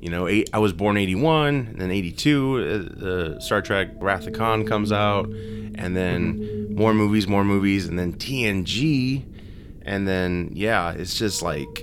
[0.00, 4.26] You know, eight, I was born '81, and then '82, uh, the Star Trek Wrath
[4.26, 9.24] of Khan comes out, and then more movies, more movies, and then TNG,
[9.82, 11.82] and then yeah, it's just like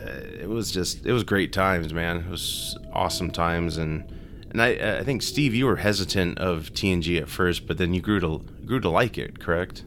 [0.00, 2.18] uh, it was just it was great times, man.
[2.18, 4.04] It was awesome times, and
[4.50, 8.00] and I I think Steve, you were hesitant of TNG at first, but then you
[8.00, 9.84] grew to grew to like it, correct?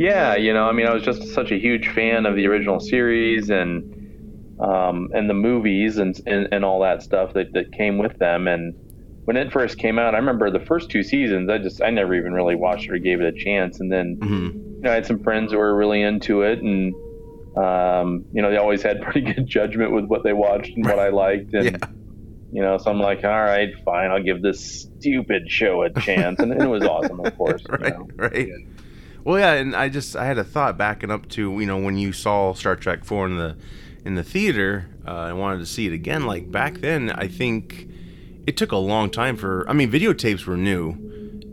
[0.00, 2.80] Yeah, you know, I mean, I was just such a huge fan of the original
[2.80, 3.84] series and
[4.58, 8.48] um, and the movies and, and and all that stuff that, that came with them.
[8.48, 8.74] And
[9.26, 11.50] when it first came out, I remember the first two seasons.
[11.50, 13.78] I just I never even really watched it or gave it a chance.
[13.78, 16.94] And then hmm you know, I had some friends who were really into it, and
[17.62, 20.98] um, you know, they always had pretty good judgment with what they watched and what
[20.98, 21.52] I liked.
[21.52, 21.88] And Yeah.
[22.52, 26.40] you know, so I'm like, all right, fine, I'll give this stupid show a chance.
[26.40, 27.62] And, and it was awesome, of course.
[27.68, 28.08] you right, know.
[28.16, 28.48] right.
[29.24, 31.96] Well, yeah, and I just I had a thought backing up to you know when
[31.96, 33.56] you saw Star Trek Four in the
[34.04, 36.26] in the theater, uh, I wanted to see it again.
[36.26, 37.88] Like back then, I think
[38.46, 39.68] it took a long time for.
[39.68, 40.96] I mean, videotapes were new,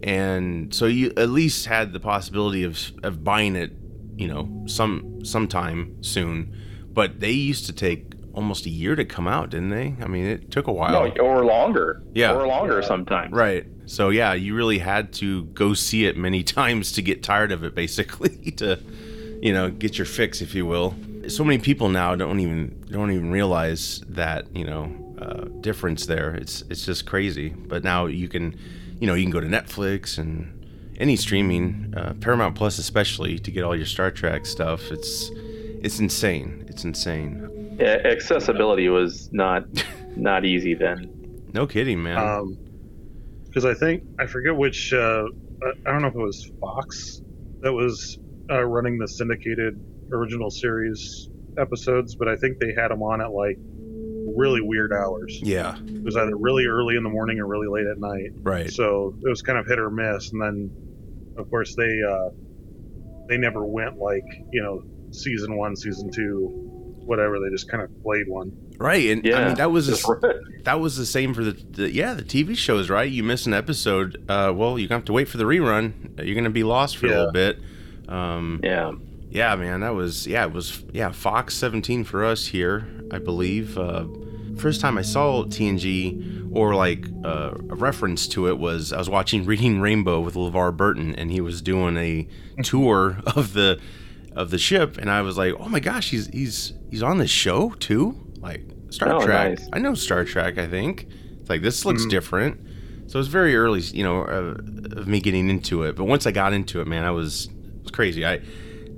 [0.02, 3.74] and so you at least had the possibility of of buying it,
[4.16, 6.56] you know, some sometime soon.
[6.94, 9.96] But they used to take almost a year to come out, didn't they?
[10.00, 10.92] I mean, it took a while.
[10.92, 12.04] No, or longer.
[12.14, 12.34] Yeah.
[12.34, 13.34] Or longer sometimes.
[13.34, 13.66] Right.
[13.88, 17.64] So yeah, you really had to go see it many times to get tired of
[17.64, 18.80] it, basically, to
[19.42, 20.96] you know get your fix, if you will.
[21.28, 26.36] So many people now don't even don't even realize that you know uh, difference there.
[26.36, 27.50] It's it's just crazy.
[27.50, 28.56] But now you can,
[29.00, 30.54] you know, you can go to Netflix and
[31.00, 34.92] any streaming, uh, Paramount Plus especially, to get all your Star Trek stuff.
[34.92, 35.32] It's
[35.82, 36.66] it's insane.
[36.68, 37.57] It's insane.
[37.78, 39.66] Yeah, accessibility was not
[40.16, 41.44] not easy then.
[41.54, 42.18] No kidding, man.
[42.18, 42.58] Um,
[43.46, 44.94] because I think I forget which.
[44.94, 45.26] Uh,
[45.64, 47.22] I I don't know if it was Fox
[47.62, 49.80] that was uh, running the syndicated
[50.12, 53.58] original series episodes, but I think they had them on at like
[54.36, 55.40] really weird hours.
[55.42, 55.78] yeah.
[55.80, 58.32] It was either really early in the morning or really late at night.
[58.44, 58.72] Right.
[58.72, 60.32] So it was kind of hit or miss.
[60.32, 60.72] And then,
[61.38, 62.30] of course, they uh,
[63.28, 66.67] they never went like you know season one, season two,
[67.08, 67.40] whatever.
[67.40, 68.52] They just kind of played one.
[68.78, 71.52] Right, and I Yeah, mean that was Just a, that was the same for the,
[71.72, 72.90] the yeah the TV shows.
[72.90, 75.94] Right, you miss an episode, uh, well, you're gonna have to wait for the rerun.
[76.24, 77.60] You're gonna be lost for a little bit.
[78.08, 78.92] Um, yeah.
[79.30, 83.78] yeah, man, that was yeah, it was yeah Fox 17 for us here, I believe.
[83.78, 84.06] Uh,
[84.58, 89.10] first time I saw TNG or like uh, a reference to it was I was
[89.10, 92.28] watching Reading Rainbow with LeVar Burton, and he was doing a
[92.64, 93.80] tour of the
[94.38, 97.32] of the ship, and I was like, oh my gosh, he's he's he's on this
[97.32, 99.60] show too, like Star Oh, Trek.
[99.60, 99.70] nice.
[99.74, 100.58] I know Star Trek.
[100.58, 101.08] I think
[101.42, 102.62] it's like this looks different.
[103.08, 105.96] So it's very early, you know, uh, of me getting into it.
[105.96, 108.26] But once I got into it, man, I was it was crazy.
[108.26, 108.42] I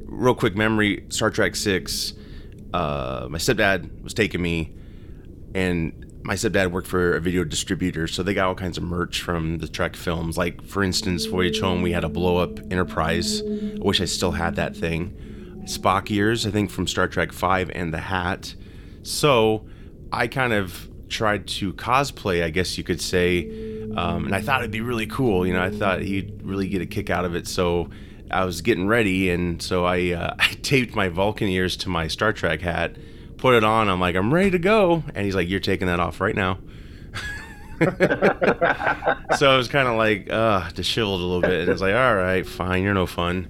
[0.06, 2.14] real quick memory: Star Trek Six.
[2.74, 4.72] Uh, my stepdad was taking me,
[5.56, 9.22] and my stepdad worked for a video distributor, so they got all kinds of merch
[9.22, 10.38] from the Trek films.
[10.38, 13.42] Like, for instance, Voyage Home, we had a blow up Enterprise.
[13.42, 15.16] I wish I still had that thing.
[15.70, 18.56] Spock ears, I think, from Star Trek Five, and the hat.
[19.04, 19.68] So
[20.12, 23.46] I kind of tried to cosplay, I guess you could say,
[23.96, 25.46] um, and I thought it'd be really cool.
[25.46, 27.48] You know, I thought he'd really get a kick out of it.
[27.48, 27.90] So
[28.32, 32.08] I was getting ready, and so I uh, I taped my Vulcan ears to my
[32.08, 32.98] Star Trek hat,
[33.38, 33.90] put it on.
[33.90, 36.58] I'm like, I'm ready to go, and he's like, You're taking that off right now.
[39.38, 42.16] so I was kind of like, uh, disheveled a little bit, and it's like, all
[42.16, 43.48] right, fine, you're no fun.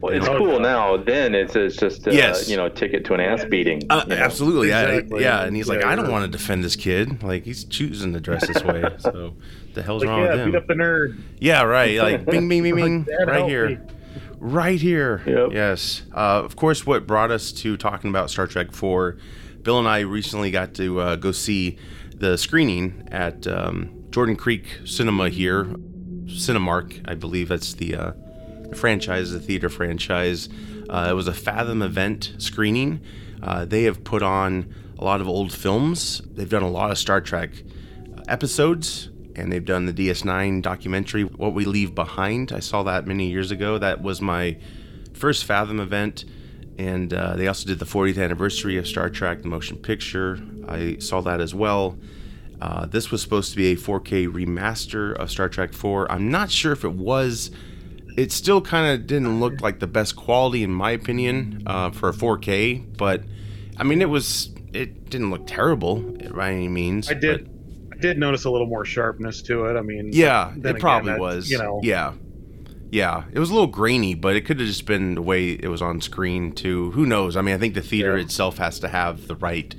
[0.00, 0.58] Well, it's Oh, cool yeah.
[0.58, 0.96] now.
[0.98, 2.48] Then it's, it's just uh, Yes.
[2.48, 3.82] you know ticket to an ass beating.
[3.90, 4.22] Uh, you know?
[4.22, 5.22] absolutely, yeah, Exactly.
[5.22, 5.44] yeah.
[5.44, 7.22] And he's like, Yeah, I don't want to defend this kid.
[7.22, 8.82] Like he's choosing to dress this way.
[8.98, 9.34] So
[9.74, 10.60] the hell's Like, wrong yeah, with beat him?
[10.62, 11.20] up the nerd.
[11.38, 11.98] Yeah, right.
[12.02, 13.78] Like bing, bing, bing, bing, Dad, right here, me.
[14.38, 15.22] right here.
[15.26, 15.48] Yep.
[15.52, 16.02] Yes.
[16.12, 19.16] Uh, of course, what brought us to talking about Star Trek Four?
[19.62, 21.78] Bill and I recently got to uh, go see
[22.14, 25.64] the screening at um, Jordan Creek Cinema here,
[26.26, 28.23] Cinemark, I believe that's the, uh, the
[28.76, 30.48] franchise, the theater franchise.
[30.88, 33.00] Uh, it was a Fathom event screening.
[33.42, 36.22] Uh, they have put on a lot of old films.
[36.32, 37.50] They've done a lot of Star Trek
[38.28, 42.52] episodes, and they've done the DS9 documentary, What We Leave Behind.
[42.52, 43.78] I saw that many years ago.
[43.78, 44.58] That was my
[45.12, 46.24] first Fathom event.
[46.78, 50.40] And uh, they also did the 40th anniversary of Star Trek, the motion picture.
[50.66, 51.96] I saw that as well.
[52.60, 56.10] Uh, this was supposed to be a 4K remaster of Star Trek 4.
[56.10, 57.50] I'm not sure if it was.
[58.16, 62.08] It still kind of didn't look like the best quality, in my opinion, uh, for
[62.08, 62.96] a 4K.
[62.96, 63.22] But
[63.76, 64.50] I mean, it was.
[64.72, 66.00] It didn't look terrible
[66.34, 67.08] by any means.
[67.10, 67.48] I did.
[67.92, 69.76] I did notice a little more sharpness to it.
[69.76, 71.50] I mean, Yeah, it again, probably that- was.
[71.50, 72.12] You know, Yeah.
[72.90, 73.24] Yeah.
[73.32, 75.80] It was a little grainy, but it could have just been the way it was
[75.82, 76.90] on screen too.
[76.92, 77.36] Who knows?
[77.36, 78.24] I mean, I think the theater Yeah.
[78.24, 79.74] itself has to have the right,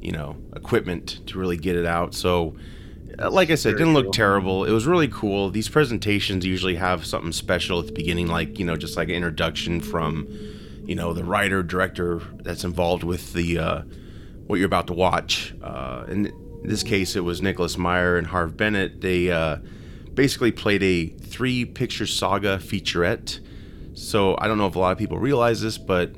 [0.00, 2.14] you know, equipment to really get it out.
[2.14, 2.54] So
[3.18, 4.12] like I said, it didn't look true.
[4.12, 4.64] terrible.
[4.64, 5.50] It was really cool.
[5.50, 9.14] These presentations usually have something special at the beginning, like, you know, just like an
[9.16, 10.28] introduction from,
[10.84, 13.82] you know, the writer, director that's involved with the, uh,
[14.46, 15.54] what you're about to watch.
[15.62, 19.00] Uh, in this case, it was Nicholas Meyer and Harve Bennett.
[19.00, 19.56] They uh,
[20.14, 23.40] basically played a three picture saga featurette.
[23.94, 26.12] So I don't know if a lot of people realize this, but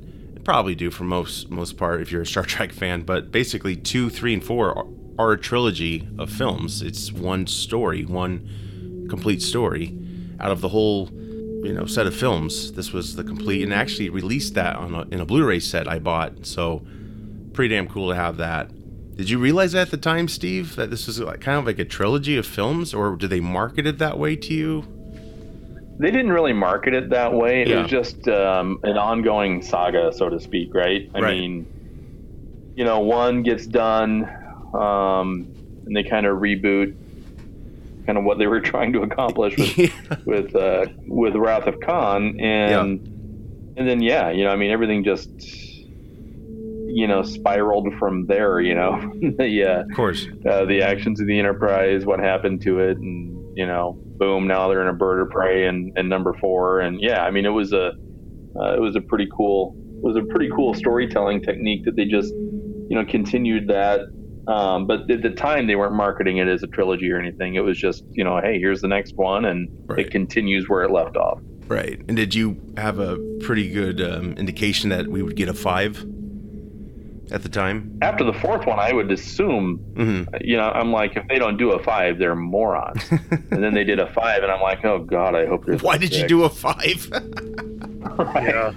[0.45, 3.03] probably do for most most part if you're a Star Trek fan.
[3.03, 4.87] But basically, two, three, and four
[5.21, 6.83] are, a trilogy of films.
[6.83, 9.97] It's one story, one complete story
[10.41, 11.09] out of the whole
[11.65, 12.73] you know set of films.
[12.73, 15.99] This was the complete, and actually released that on a, in a Blu-ray set I
[15.99, 16.47] bought.
[16.47, 16.83] So
[17.53, 18.71] pretty damn cool to have that.
[19.17, 21.79] Did you realize that at the time, Steve, that this was like, kind of like
[21.79, 24.85] a trilogy of films, or did they market it that way to you?
[26.01, 27.61] they didn't really market it that way.
[27.61, 27.83] It Yeah.
[27.83, 31.03] was just um, an ongoing saga, so to speak, right?
[31.15, 31.37] I Right.
[31.37, 31.67] mean,
[32.75, 34.27] you know, one gets done,
[34.75, 35.47] um,
[35.87, 36.95] and they kind of reboot
[38.07, 39.89] kind of what they were trying to accomplish with Yeah.
[40.27, 43.01] with uh, with Wrath of Khan, and
[43.77, 45.31] and then yeah, you know, I mean, everything just
[46.93, 48.61] you know spiraled from there.
[48.61, 50.27] You know, the uh, Of course.
[50.49, 54.69] uh, the actions of the Enterprise, what happened to it, and you know, boom, now
[54.69, 57.51] they're in a bird of prey and, and number four, and yeah, I mean, it
[57.51, 57.93] was a
[58.59, 62.05] uh, it was a pretty cool it was a pretty cool storytelling technique that they
[62.07, 64.01] just you know continued that.
[64.51, 67.55] Um, but at the time, they weren't marketing it as a trilogy or anything.
[67.55, 70.07] It was just you know, hey, here's the next one, and Right.
[70.07, 71.41] it continues where it left off.
[71.69, 72.01] Right.
[72.09, 76.05] And did you have a pretty good um, indication that we would get a five
[77.31, 77.97] at the time?
[78.03, 81.57] After the fourth one, I would assume hmm you know, I'm like, if they don't
[81.57, 83.05] do a five, they're morons.
[83.11, 85.81] and then they did a five, and I'm like, oh god, I hope there's.
[85.83, 87.09] Why a did you do a five?
[88.17, 88.49] Right.
[88.49, 88.73] Yeah.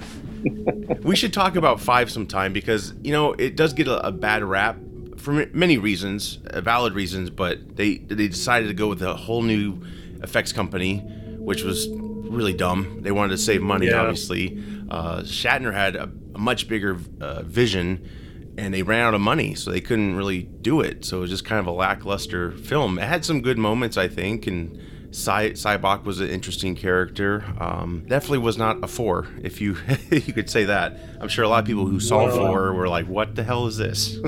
[1.04, 4.44] we should talk about five sometime because you know it does get a, a bad
[4.44, 4.78] rap
[5.24, 7.30] for many reasons, uh, valid reasons.
[7.30, 9.82] But they they decided to go with a whole new
[10.22, 11.00] effects company,
[11.40, 13.00] which was really dumb.
[13.02, 14.02] They wanted to save money, Yeah.
[14.02, 14.62] obviously.
[14.90, 18.08] Uh, Shatner had a, a much bigger uh, vision.
[18.56, 21.06] And they ran out of money, so they couldn't really do it.
[21.06, 23.00] So it was just kind of a lackluster film.
[23.00, 27.44] It had some good moments, I think, and Cy- Sybok was an interesting character.
[27.60, 29.78] Um, definitely was not a four, if you
[30.12, 31.00] you could say that.
[31.20, 33.66] I'm sure a lot of people who saw Well, four were like, "What the hell
[33.66, 34.18] is this?"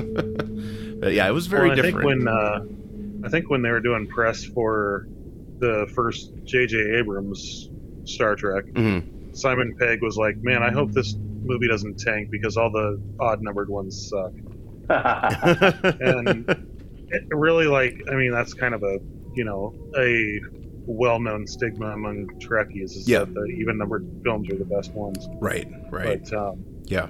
[1.00, 1.96] but yeah, it was very Well, I different.
[1.96, 5.06] think when uh, I think when they were doing press for
[5.58, 6.96] the first J.J.
[6.98, 7.70] Abrams
[8.04, 9.36] Star Trek, Mhm.
[9.36, 13.42] Simon Pegg was like, "Man, I hope this movie doesn't tank because all the odd
[13.42, 14.32] numbered ones suck."
[16.00, 16.48] And
[17.08, 18.98] it really, like, I mean, that's kind of a
[19.34, 20.40] you know a
[20.88, 23.20] well-known stigma among Trekkies is Yeah.
[23.20, 25.28] that the even numbered films are the best ones.
[25.40, 27.08] right, right, But um, yeah,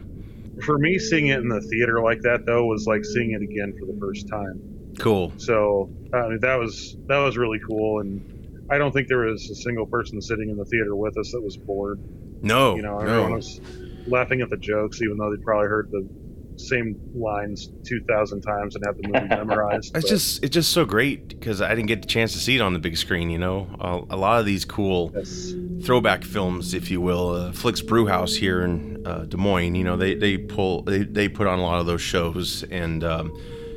[0.64, 3.74] for me, seeing it in the theater like that though was like seeing it again
[3.78, 4.60] for the first time.
[4.98, 5.32] cool.
[5.36, 9.48] So I mean, that was that was really cool, and I don't think there was
[9.50, 12.00] a single person sitting in the theater with us that was bored.
[12.42, 13.60] No, You know, everyone no, was
[14.06, 16.06] laughing at the jokes, even though they probably heard the
[16.58, 19.94] same lines two thousand times and had the movie memorized.
[19.96, 22.56] it's but- just it's just so great because I didn't get the chance to see
[22.56, 23.30] it on the big screen.
[23.30, 25.52] You know, a, a lot of these cool yes.
[25.82, 27.30] throwback films, if you will.
[27.30, 31.28] Uh, Flix Brewhouse here in uh, Des Moines, you know, they they pull they, they
[31.28, 33.32] put on a lot of those shows, and um,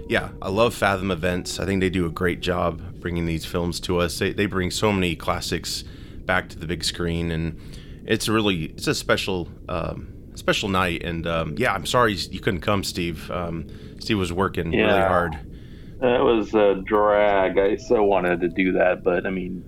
[0.10, 1.60] yeah, I love Fathom Events.
[1.60, 4.18] I think they do a great job bringing these films to us.
[4.18, 5.84] They they bring so many classics
[6.26, 7.60] back to the big screen, and
[8.06, 9.48] it's really it's a special.
[9.70, 13.30] Um, Special night, and um, yeah, I'm sorry you couldn't come, Steve.
[13.30, 13.68] Um,
[14.00, 15.34] Steve was working really hard.
[16.02, 17.58] It was a drag.
[17.58, 19.66] I so wanted to do that, but I mean,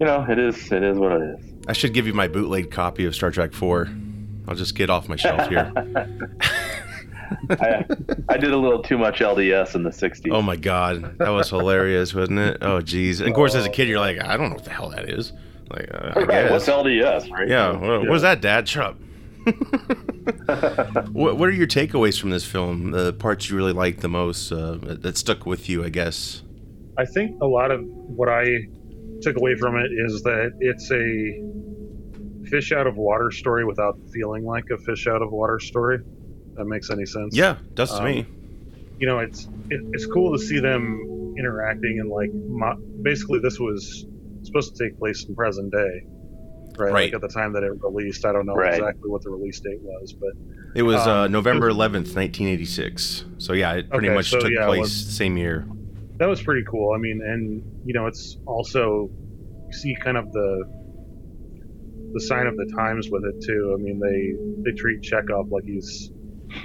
[0.00, 1.68] you know, it is it is what it is.
[1.68, 3.88] I should give you my bootleg copy of Star Trek 4.
[4.48, 5.72] I'll just get off my shelf here.
[7.50, 7.84] I,
[8.28, 10.32] I did a little too much LDS in the '60s.
[10.32, 12.58] Oh my god, that was hilarious, wasn't it?
[12.60, 13.20] Oh jeez.
[13.20, 15.10] And of course, as a kid, you're like, I don't know what the hell that
[15.10, 15.32] is.
[15.70, 16.68] Like, uh, I right, what's.
[16.68, 17.48] LDS, right?
[17.48, 17.72] Yeah.
[17.72, 18.08] What, Yeah.
[18.08, 18.68] What's that, Dad?
[18.68, 18.96] Shut up.
[21.12, 22.92] what What are your takeaways from this film?
[22.92, 26.42] The parts you really liked the most uh, that stuck with you, I guess.
[26.98, 28.44] I think a lot of what I
[29.22, 31.42] took away from it is that it's a
[32.50, 35.98] fish out of water story without feeling like a fish out of water story.
[36.54, 37.36] That makes any sense?
[37.36, 38.26] Yeah, does to Um, me.
[38.98, 43.58] you know, it's it, it's cool to see them interacting and like mo- basically this
[43.60, 44.06] was
[44.42, 46.06] supposed to take place in present day,
[46.78, 46.92] right?
[46.92, 46.92] Right.
[46.92, 48.74] Like at the time that it released, I don't know Right.
[48.74, 50.30] exactly what the release date was, but
[50.74, 53.24] It was uh, um, November 11th, 1986.
[53.38, 55.66] So yeah, it pretty Okay, much so took yeah, place was- same year.
[56.18, 56.92] that was pretty cool.
[56.94, 59.10] I mean, and you know, it's also
[59.66, 60.64] you see kind of the
[62.12, 63.74] the sign of the times with it too.
[63.78, 66.10] I mean, they they treat Chekhov like he's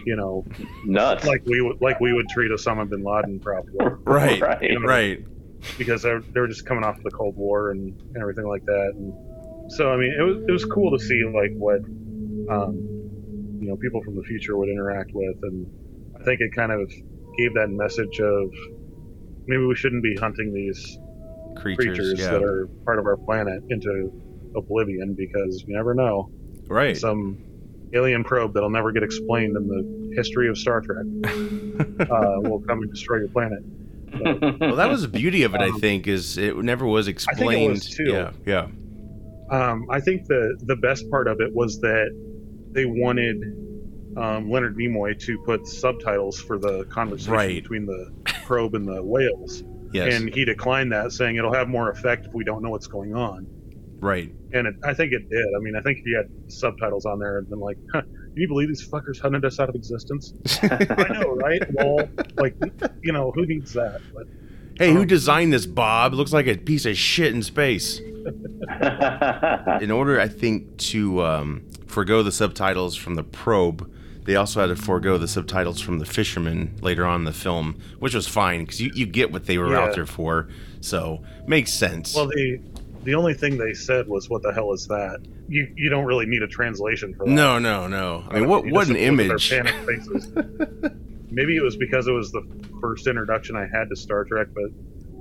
[0.05, 0.45] you know
[0.85, 1.25] Nuts.
[1.25, 3.73] like we would like we would treat Osama bin Laden probably
[4.05, 4.39] Right.
[4.41, 4.77] right.
[4.83, 5.25] Right.
[5.77, 8.63] because they're they were just coming off of the Cold War and, and everything like
[8.65, 8.91] that.
[8.95, 11.79] And so I mean, it was it was cool to see like what
[12.49, 12.75] um,
[13.61, 15.65] you know people from the future would interact with, and
[16.19, 16.89] I think it kind of
[17.37, 18.51] gave that message of
[19.47, 20.97] maybe we shouldn't be hunting these
[21.57, 21.85] Creatures.
[21.85, 22.31] creatures yeah.
[22.31, 24.11] that are part of our planet into
[24.55, 26.29] oblivion because you never know
[26.67, 26.97] right.
[26.97, 27.37] some
[27.93, 31.05] alien probe that'll never get explained in the history of Star Trek
[32.09, 33.63] uh, will come and destroy your planet.
[34.59, 35.61] well, that was the beauty of it.
[35.61, 37.71] I Um, think is it never was think it explained.
[37.71, 38.05] was, too.
[38.11, 38.31] Yeah.
[38.45, 38.67] Yeah.
[39.49, 42.11] Um, I think the the best part of it was that
[42.71, 43.41] they wanted
[44.17, 47.61] um, Leonard Nimoy to put subtitles for the conversation Right.
[47.63, 48.11] between the
[48.45, 50.13] probe and the whales, Yes.
[50.13, 53.13] and he declined that, saying it'll have more effect if we don't know what's going
[53.15, 53.47] on.
[54.01, 54.33] Right.
[54.51, 55.45] And it, I think it did.
[55.55, 58.33] I mean, I think if you had subtitles on there and been like, huh, "Can
[58.35, 60.33] you believe these fuckers hunted us out of existence?"
[60.63, 61.61] I know, right?
[61.73, 62.55] Well, like,
[63.03, 64.01] you know, who needs that?
[64.13, 64.27] But
[64.77, 66.13] Hey, who Um, designed this, Bob?
[66.13, 67.99] It looks like a piece of shit in space.
[69.81, 73.91] In order, I think, to um, forego the subtitles from the probe,
[74.23, 77.79] they also had to forego the subtitles from the fisherman later on in the film,
[77.99, 80.47] which was fine because you, you get what they were out there for.
[80.79, 82.15] So, makes sense.
[82.15, 82.59] well, the
[83.03, 86.25] the only thing they said was, "What the hell is that?" You you don't really
[86.25, 87.31] need a translation for that.
[87.31, 88.23] no, no, no.
[88.29, 89.49] I mean, what, You what an look at their image.
[89.49, 90.31] panicked faces.
[91.31, 92.41] Maybe it was because it was the
[92.81, 94.65] first introduction I had to Star Trek, but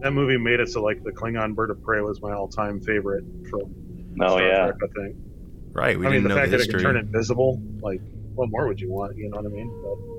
[0.02, 3.22] that movie made it so like the Klingon Bird of Prey was my all-time favorite
[3.48, 4.66] from oh Star yeah.
[4.66, 4.74] Trek.
[4.82, 5.16] I think.
[5.72, 5.98] Right.
[5.98, 6.92] We I mean, didn't the know fact the that it can history.
[6.92, 8.00] turn invisible, like,
[8.34, 9.16] what more would you want?
[9.16, 9.70] You know what I mean?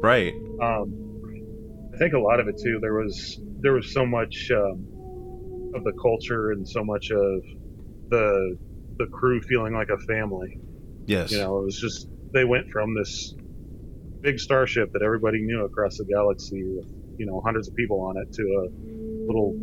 [0.01, 0.34] Right.
[0.62, 2.80] Um, I think a lot of it too.
[2.82, 4.88] There was there was so much um,
[5.74, 7.43] of the culture and so much of
[8.09, 8.57] the
[8.97, 10.59] the crew feeling like a family.
[11.05, 11.32] Yes.
[11.32, 13.34] You know, it was just they went from this
[14.22, 18.17] big starship that everybody knew across the galaxy with you know hundreds of people on
[18.17, 19.53] it to a little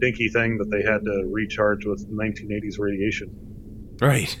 [0.00, 3.96] dinky thing that they had to recharge with 1980s radiation.
[4.00, 4.38] Right.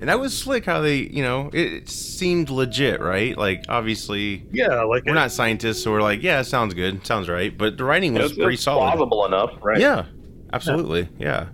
[0.00, 3.36] And that was slick how they, you know, it, it seemed legit, right?
[3.36, 7.06] Like, obviously, Yeah, like we're it- not scientists, so we're like, yeah, it sounds good,
[7.06, 7.56] sounds right.
[7.56, 8.90] But the writing was It's, pretty it's solid.
[8.90, 9.78] plausible enough, right?
[9.80, 10.04] Yeah,
[10.52, 11.08] absolutely.
[11.18, 11.46] Yeah.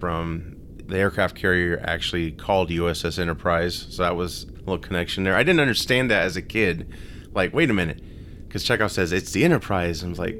[0.00, 5.34] From the aircraft carrier actually called USS Enterprise, so that was a little connection there.
[5.36, 6.92] I didn't understand that as a kid.
[7.32, 8.02] Like, wait a minute,
[8.46, 10.04] because Chekhov says it's the Enterprise.
[10.04, 10.36] I was like,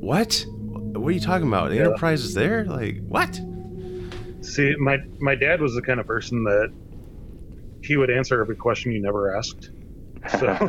[0.00, 0.44] what?
[0.48, 1.70] What are you talking about?
[1.70, 1.82] The Yeah.
[1.86, 2.64] Enterprise is there?
[2.64, 3.38] Like, what?
[4.42, 6.72] See, my my dad was the kind of person that
[7.82, 9.70] he would answer every question you never asked.
[10.28, 10.68] So, so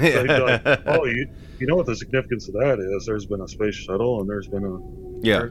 [0.00, 1.26] he'd be like, "Oh, you
[1.58, 3.06] you know what the significance of that is?
[3.06, 5.46] There's been a space shuttle, and there's been a yeah,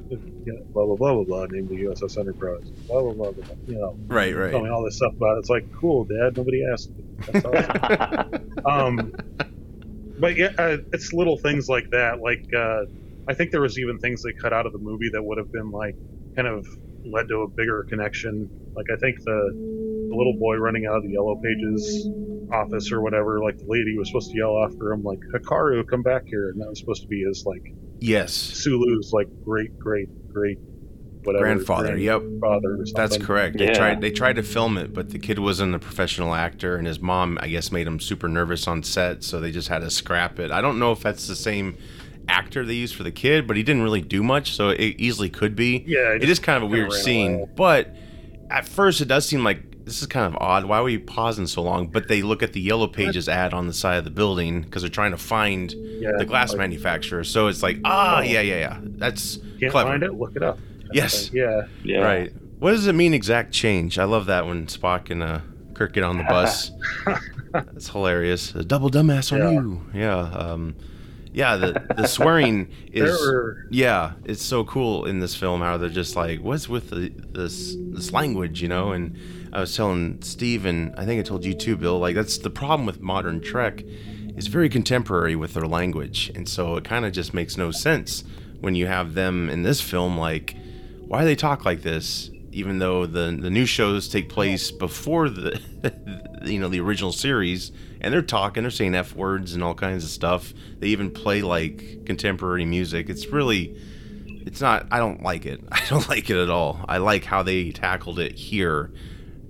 [0.46, 2.70] yeah, blah blah blah blah blah named the USS Enterprise.
[2.88, 3.44] Blah blah blah blah.
[3.46, 3.56] blah.
[3.68, 4.52] You know, right, right.
[4.52, 5.40] tell me all this stuff about it.
[5.40, 6.36] It's like, cool, Dad.
[6.36, 6.92] Nobody asked.
[7.32, 8.62] That's awesome.
[8.66, 9.14] um,
[10.20, 12.20] but yeah, uh, it's little things like that.
[12.22, 12.84] Like, uh,
[13.28, 15.52] I think there was even things they cut out of the movie that would have
[15.52, 15.96] been like
[16.36, 16.68] kind of
[17.06, 18.50] led to a bigger connection.
[18.76, 19.52] Like, I think the,
[20.10, 22.08] the little boy running out of the Yellow Pages
[22.52, 26.02] office or whatever, like the lady was supposed to yell after him, like, Hikaru, come
[26.04, 26.50] back here.
[26.50, 30.58] And that was supposed to be his, like, Yes, Sulu's, like, great, great, great,
[31.24, 31.46] whatever.
[31.46, 31.96] grandfather.
[31.98, 32.20] Yep.
[32.22, 33.22] Grandfather or That's something.
[33.22, 33.58] correct.
[33.60, 36.88] They tried they tried to film it, but the kid wasn't a professional actor and
[36.88, 39.92] his mom I guess made him super nervous on set, so they just had to
[39.92, 40.50] scrap it.
[40.52, 41.78] I don't know if that's the same
[42.32, 45.30] actor they used for the kid, but he didn't really do much, so it easily
[45.30, 45.84] could be.
[45.86, 47.50] Yeah, It is kind of a kinda weird ran scene, away.
[47.56, 47.96] but
[48.50, 50.66] at first it does seem like this is kind of odd.
[50.66, 51.88] Why were you pausing so long?
[51.88, 54.84] But they look at the Yellow Pages ad on the side of the building because
[54.84, 57.24] they're trying to find Yeah, the glass like, manufacturer.
[57.24, 58.78] So it's like, ah, yeah, yeah, yeah.
[58.82, 59.90] That's Can't clever.
[59.90, 60.14] find it?
[60.14, 60.60] Look it up.
[60.94, 61.32] Yes.
[61.34, 61.64] Yeah.
[61.84, 62.00] yeah.
[62.02, 62.32] Right.
[62.60, 63.98] What does it mean exact change?
[63.98, 65.40] I love that when Spock and uh,
[65.74, 66.72] Kirk get on the bus.
[67.52, 68.54] That's hilarious.
[68.56, 69.52] A double dumbass on Yeah.
[69.52, 69.82] you.
[69.94, 70.18] Yeah.
[70.20, 70.76] Um,
[71.34, 71.58] yeah.
[71.58, 73.20] The the swearing is
[73.70, 77.76] Yeah, it's so cool in this film how they're just like, what's with the, this
[77.78, 78.92] this language, you know?
[78.92, 79.18] And
[79.54, 82.00] I was telling Steve, and I think I told you too, Bill.
[82.00, 83.84] Like that's the problem with modern Trek,
[84.36, 88.24] is very contemporary with their language, and so it kind of just makes no sense
[88.60, 90.18] when you have them in this film.
[90.18, 90.56] Like,
[91.00, 92.31] why do they talk like this?
[92.52, 95.60] Even though the the new shows take place before the
[96.46, 97.72] you know the original series,
[98.02, 100.54] and they're talking, they're saying f words and all kinds of stuff.
[100.80, 103.10] They even play like contemporary music.
[103.10, 103.78] It's really
[104.44, 107.44] it's not i don't like it i don't like it at all i like how
[107.44, 108.92] they tackled it here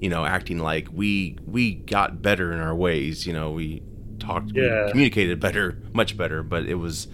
[0.02, 3.82] you know acting like we we got better in our ways you know we
[4.20, 4.88] talked Yeah.
[4.88, 7.08] we communicated better much better but it was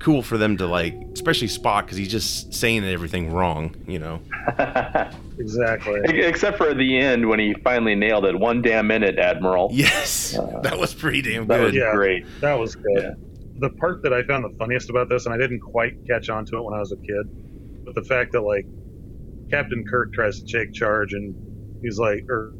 [0.00, 4.20] cool for them to like especially spock because he's just saying everything wrong you know
[5.38, 6.00] exactly.
[6.04, 8.38] Except for the end when he finally nailed it.
[8.38, 9.68] One damn minute, Admiral.
[9.72, 10.32] yes
[10.62, 11.48] that was pretty damn good.
[11.48, 11.92] That good was Yeah.
[11.94, 12.24] great.
[12.40, 13.02] That was good.
[13.02, 13.10] Yeah.
[13.58, 16.46] The part that I found the funniest about this, and I didn't quite catch on
[16.46, 18.64] to it when I was a kid, but the fact that like
[19.50, 21.34] Captain Kirk tries to take charge and
[21.82, 22.54] he's like, or,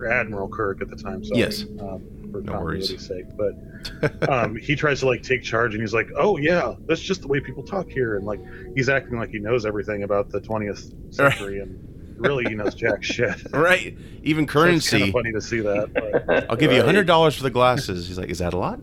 [0.00, 1.24] or Admiral Kirk at the time.
[1.24, 1.62] Sorry, Yes.
[1.80, 3.52] Um, for No continuity's sake, but
[4.28, 7.28] um, he tries to like take charge and he's like, "Oh yeah, that's just the
[7.28, 8.40] way people talk here," and like
[8.74, 13.02] he's acting like he knows everything about the 20th century, and really he knows jack
[13.04, 13.52] shit.
[13.52, 15.92] right even So it's kind currency of funny to see that.
[15.94, 18.58] But, i'll give you a hundred dollars for the glasses he's like is that a
[18.58, 18.80] lot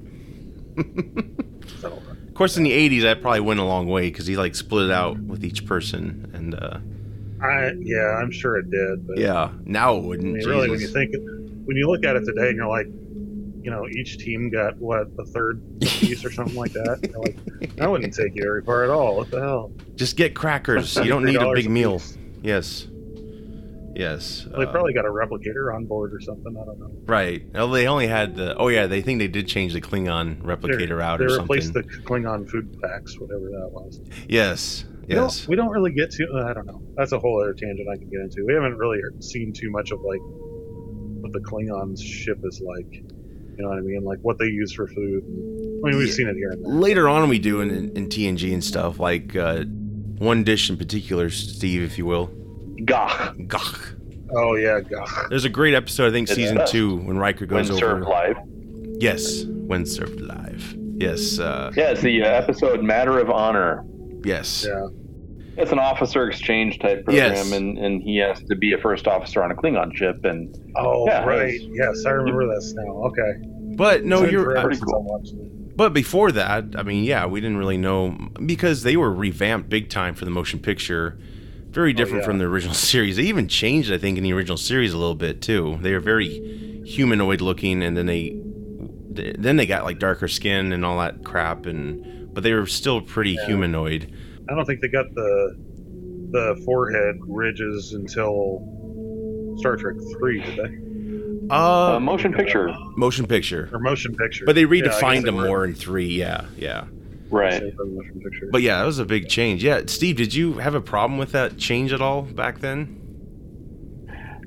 [1.79, 4.55] so, Of course, in the '80s, that probably went a long way because he like
[4.55, 6.79] split it out with each person, and uh,
[7.41, 9.07] I yeah, I'm sure it did.
[9.07, 10.33] But yeah, now it wouldn't.
[10.33, 12.87] mean, really, when you think, when you look at it today, and you're like,
[13.65, 16.99] you know, each team got what a third piece or something like that.
[17.17, 19.15] Like, that wouldn't take you very far at all.
[19.17, 19.71] What the hell?
[19.95, 20.95] Just get crackers.
[20.97, 21.99] You don't need a big meal.
[22.43, 22.87] Yes.
[23.95, 24.45] Yes.
[24.55, 26.55] They uh, probably got a replicator on board or something.
[26.55, 26.91] I don't know.
[27.07, 27.43] Right.
[27.55, 28.55] Well, they only had the.
[28.55, 31.73] Oh yeah, they think they did change the Klingon replicator They're- out they or replaced
[31.73, 33.99] the Klingon food packs, whatever that was.
[34.29, 34.85] Yes.
[35.07, 35.47] We don't- Yes.
[35.47, 36.27] We don't really get to.
[36.35, 36.83] uh, I don't know.
[36.95, 38.45] That's a whole other tangent I can get into.
[38.45, 43.03] We haven't really seen too much of like what the Klingons ship is like.
[43.57, 44.03] You know what I mean?
[44.03, 45.23] Like what they use for food.
[45.23, 46.13] I mean, we've Yeah.
[46.13, 46.73] seen it here and there.
[46.73, 49.63] Later on, we do in, in TNG and stuff like uh,
[50.17, 52.27] one dish in particular, Steve, if you will.
[52.83, 53.33] Gah.
[53.47, 53.79] Gagh.
[54.35, 55.07] Oh yeah, God.
[55.29, 56.71] There's a great episode, I think, It's season best.
[56.71, 58.09] two, when Riker goes When goes served over.
[58.11, 58.37] live.
[58.99, 60.75] Yes, when served live.
[60.97, 61.39] Yes.
[61.39, 63.85] Uh, Yeah, it's the uh, episode Matter of Honor.
[64.23, 64.65] yes.
[64.67, 64.87] Yeah.
[65.57, 67.51] It's an officer exchange type program, Yes.
[67.51, 70.25] and, and he has to be a first officer on a Klingon ship.
[70.25, 71.59] And Oh Yeah, right.
[71.73, 72.91] Yes, I remember this now.
[73.05, 73.33] Okay.
[73.75, 74.59] But no, It's you're.
[74.61, 75.21] pretty cool.
[75.23, 75.77] I it.
[75.77, 79.89] But before that, I mean, yeah, we didn't really know because they were revamped big
[79.89, 81.17] time for the motion picture.
[81.69, 82.27] Very oh, different yeah.
[82.27, 83.17] from the original series.
[83.17, 85.77] They even changed, I think, in the original series a little bit too.
[85.81, 88.37] They were very humanoid looking, and then they
[89.11, 93.01] then they got like darker skin and all that crap, and but they were still
[93.01, 93.45] pretty Yeah.
[93.47, 94.13] humanoid.
[94.49, 95.55] I don't think they got the
[96.31, 98.61] the forehead ridges until
[99.57, 100.77] Star Trek Three, did they?
[101.49, 104.45] Uh, uh, motion picture, motion picture, Or motion picture?
[104.45, 106.07] but they Yeah, I guess redefined they them more in three.
[106.07, 106.85] Yeah, yeah.
[107.29, 107.53] right?
[107.53, 108.49] Say for the motion picture.
[108.51, 109.63] But yeah, that was a big change.
[109.63, 113.01] Yeah, Steve, did you have a problem with that change at all back then?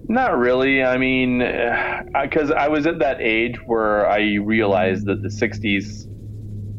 [0.09, 0.82] Not really.
[0.82, 1.38] I mean,
[2.22, 6.07] because I was at that age where I realized that the '60s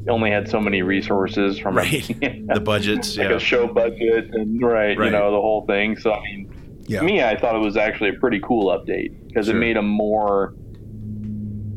[0.09, 2.05] only had so many resources from Right.
[2.53, 3.35] The budgets, like yeah.
[3.35, 5.05] a show budget, and right, Right.
[5.05, 5.97] you know, the whole thing.
[5.97, 6.51] So I mean,
[6.87, 6.99] Yeah.
[6.99, 9.55] to me, I thought it was actually a pretty cool update because Sure.
[9.55, 10.53] it made them more,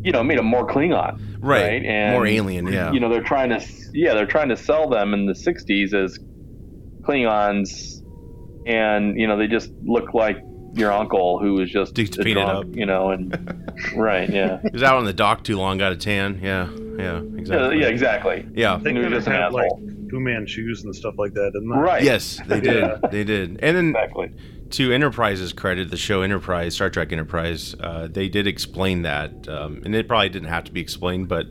[0.02, 1.84] you know, made them more Klingon, Right.
[1.84, 2.92] And More alien, yeah.
[2.92, 3.60] You know, they're trying to,
[3.92, 6.18] yeah, they're trying to sell them in the '60s as
[7.02, 8.02] Klingons,
[8.66, 10.38] and you know, they just look like
[10.74, 12.76] your uncle who was just Just a painted drunk, up.
[12.76, 15.96] you know, and right, yeah, He was out on the dock too long, got a
[15.96, 16.40] tan.
[16.42, 16.68] Yeah,
[16.98, 17.80] yeah, yeah, exactly.
[17.80, 18.48] yeah, exactly.
[18.54, 18.78] Yeah.
[18.82, 19.88] they he was just an had like asshole.
[20.10, 21.76] Fu Manchus and stuff like that, didn't they?
[21.76, 22.02] Right.
[22.02, 22.82] Yes, they did.
[22.82, 22.98] Yeah.
[23.10, 23.58] They did.
[23.62, 24.30] And then Exactly.
[24.70, 29.80] to Enterprise's credit, the show Enterprise, Star Trek Enterprise, uh, they did explain that, um,
[29.84, 31.46] and it probably didn't have to be explained, but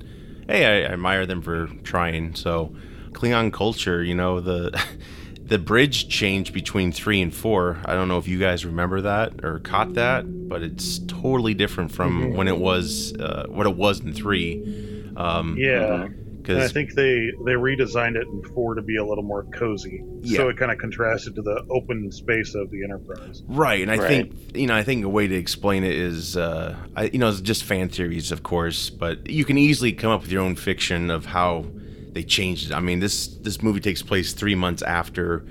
[0.48, 2.36] hey, I, I admire them for trying.
[2.36, 2.76] So,
[3.14, 4.80] Klingon culture, you know, the
[5.52, 7.78] the bridge changed between three and four.
[7.84, 11.92] I don't know if you guys remember that or caught that, but it's totally different
[11.92, 12.38] from Mm-hmm.
[12.38, 15.12] when it was uh, what it was in three.
[15.18, 16.08] Um, Yeah.
[16.38, 20.02] because I think they they redesigned it in four to be a little more cozy,
[20.22, 20.38] Yeah.
[20.38, 23.44] so it kind of contrasted to the open space of the Enterprise.
[23.48, 24.08] Right, and I Right.
[24.08, 27.28] think you know, I think a way to explain it is, uh, I, you know,
[27.28, 30.56] it's just fan theories, of course, but you can easily come up with your own
[30.56, 31.66] fiction of how
[32.14, 32.74] they changed it.
[32.74, 35.46] I mean, this this movie takes place three months after,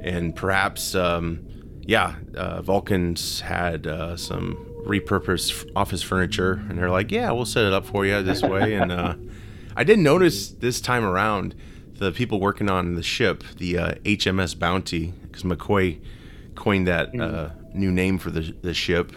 [0.00, 1.46] and perhaps, um,
[1.82, 7.64] yeah, uh, Vulcans had uh, some repurposed office furniture, and they're like, yeah, we'll set
[7.64, 9.14] it up for you this way, and uh,
[9.76, 11.54] I did notice this time around
[11.94, 16.00] the people working on the ship, the uh, HMS Bounty, because McCoy
[16.54, 19.12] coined that uh, new name for the, the ship.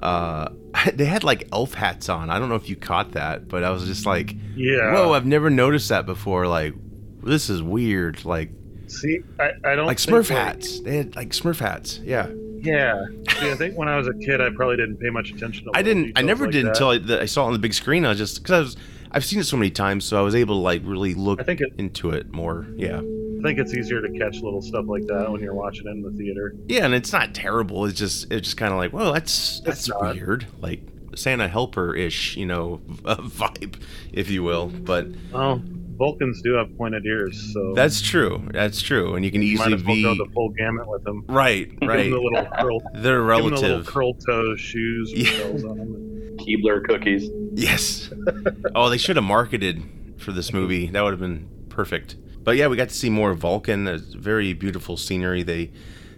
[0.00, 0.48] Uh,
[0.94, 2.30] they had like elf hats on.
[2.30, 4.92] I don't know if you caught that, but I was just like, Yeah.
[4.92, 6.74] "Whoa, I've never noticed that before." Like,
[7.22, 8.24] this is weird.
[8.24, 8.50] Like,
[8.88, 10.80] See, I, I don't like Smurf hats.
[10.80, 12.00] They had like Smurf hats.
[12.04, 12.28] Yeah,
[12.60, 13.04] Yeah.
[13.38, 15.64] See, I think when I was a kid, I probably didn't pay much attention.
[15.64, 16.12] to I didn't.
[16.16, 16.70] I never like did that.
[16.70, 18.04] until I, that I saw it on the big screen.
[18.04, 18.76] I was just because I was.
[19.12, 21.44] I've seen it so many times, so I was able to like really look I
[21.44, 22.66] think it, into it more.
[22.76, 23.00] Yeah.
[23.46, 26.02] I think it's easier to catch little stuff like that when you're watching it in
[26.02, 26.54] the theater.
[26.66, 27.84] Yeah, and it's not terrible.
[27.86, 30.80] It's just it's just kind of like, well, that's that's weird, like
[31.14, 33.80] Santa helper ish, you know, vibe,
[34.12, 34.66] if you will.
[34.66, 35.62] But Well,
[35.96, 38.48] Vulcans do have pointed ears, so that's true.
[38.52, 40.88] That's true, and you can you might easily as well be go the full gamut
[40.88, 41.24] with them.
[41.28, 41.96] right, Give right.
[41.98, 43.86] them the little curl, They're give them the little relative.
[43.86, 45.38] curl toe shoes with Yeah.
[45.44, 46.36] bells on them.
[46.38, 47.30] Keebler cookies.
[47.54, 48.10] Yes.
[48.74, 49.82] oh, they should have marketed
[50.18, 50.88] for this movie.
[50.88, 52.16] That would have been perfect.
[52.46, 53.86] But yeah, we got to see more Vulcan.
[53.86, 55.72] There's very beautiful scenery they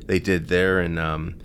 [0.05, 1.37] they did there, and um,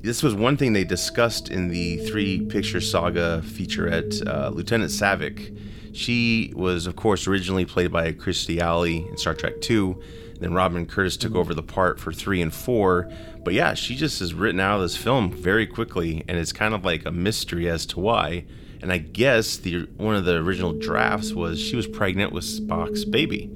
[0.00, 4.26] this was one thing they discussed in the three picture saga featurette.
[4.26, 5.56] Uh, Lieutenant Saavik,
[5.96, 10.02] she was of course originally played by Kirstie Alley in Star Trek Two.
[10.40, 13.08] Then Robin Curtis took over the part for three and four.
[13.44, 16.74] But yeah, she just is written out of this film very quickly, and it's kind
[16.74, 18.46] of like a mystery as to why.
[18.80, 23.04] And I guess the one of the original drafts was she was pregnant with Spock's
[23.04, 23.48] baby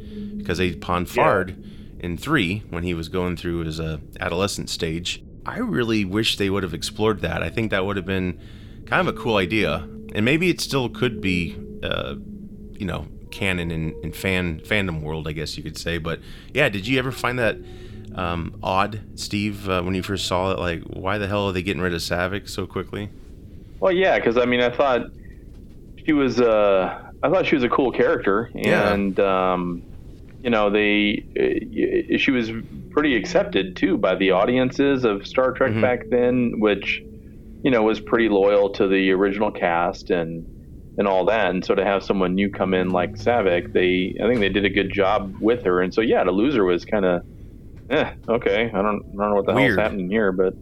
[0.46, 1.56] because they ponfarred
[1.98, 5.20] in three when he was going through his uh, adolescent stage.
[5.44, 7.42] I really wish they would have explored that.
[7.42, 8.38] I think that would have been
[8.86, 12.14] kind of a cool idea, and maybe it still could be, uh,
[12.72, 15.98] you know, canon in, in fan fandom world, I guess you could say.
[15.98, 16.20] But
[16.54, 17.56] yeah, did you ever find that
[18.14, 20.60] um, odd, Steve, uh, when you first saw it?
[20.60, 23.08] Like, why the hell are they getting rid of Saavik so quickly?
[23.80, 25.06] Well, yeah, because I mean, I thought
[26.04, 26.40] she was.
[26.40, 28.92] Uh, I thought she was a cool character, Yeah.
[28.92, 29.82] and um,
[30.46, 31.26] you know, they.
[31.38, 32.50] Uh, she was
[32.90, 35.82] pretty accepted too by the audiences of Star Trek Mhm.
[35.82, 37.02] back then, which
[37.64, 40.46] you know was pretty loyal to the original cast and
[40.98, 41.50] and all that.
[41.50, 44.64] And so to have someone new come in like Saavik, they I think they did
[44.64, 45.80] a good job with her.
[45.82, 47.22] And so yeah, to lose her was kind of.
[47.90, 48.70] Eh, okay.
[48.72, 49.78] I don't, I don't know what the Weird.
[49.78, 50.54] hell's happening here, but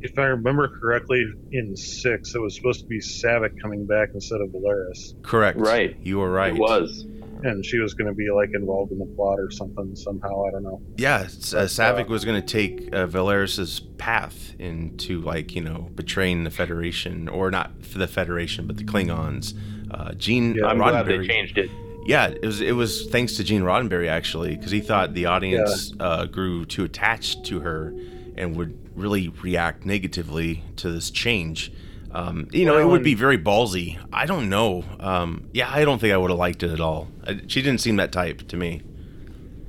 [0.00, 4.40] If I remember correctly, in six, it was supposed to be Saavik coming back instead
[4.40, 5.58] of Valeris, Correct.
[5.58, 5.96] Right.
[6.02, 6.54] You were right.
[6.54, 7.04] it was.
[7.42, 10.44] And she was going to be like involved in the plot or something somehow.
[10.46, 10.80] I don't know.
[10.96, 11.26] Yeah, uh,
[11.66, 17.28] Saavik was going to take uh, Valeris's path into like you know betraying the Federation,
[17.28, 19.54] or not for the Federation, but the Klingons.
[19.90, 21.26] Uh, Gene Yeah, I'm glad they Roddenberry.
[21.28, 21.70] changed it.
[22.04, 25.92] Yeah, it was it was thanks to Gene Roddenberry actually, because he thought the audience
[26.00, 27.94] uh, grew too attached to her
[28.36, 31.72] and would really react negatively to this change.
[32.10, 33.98] Um, you know, it would be very ballsy.
[34.12, 34.82] I don't know.
[34.98, 37.08] Um, yeah, I don't think I would have liked it at all.
[37.26, 38.82] I, she didn't seem that type to me.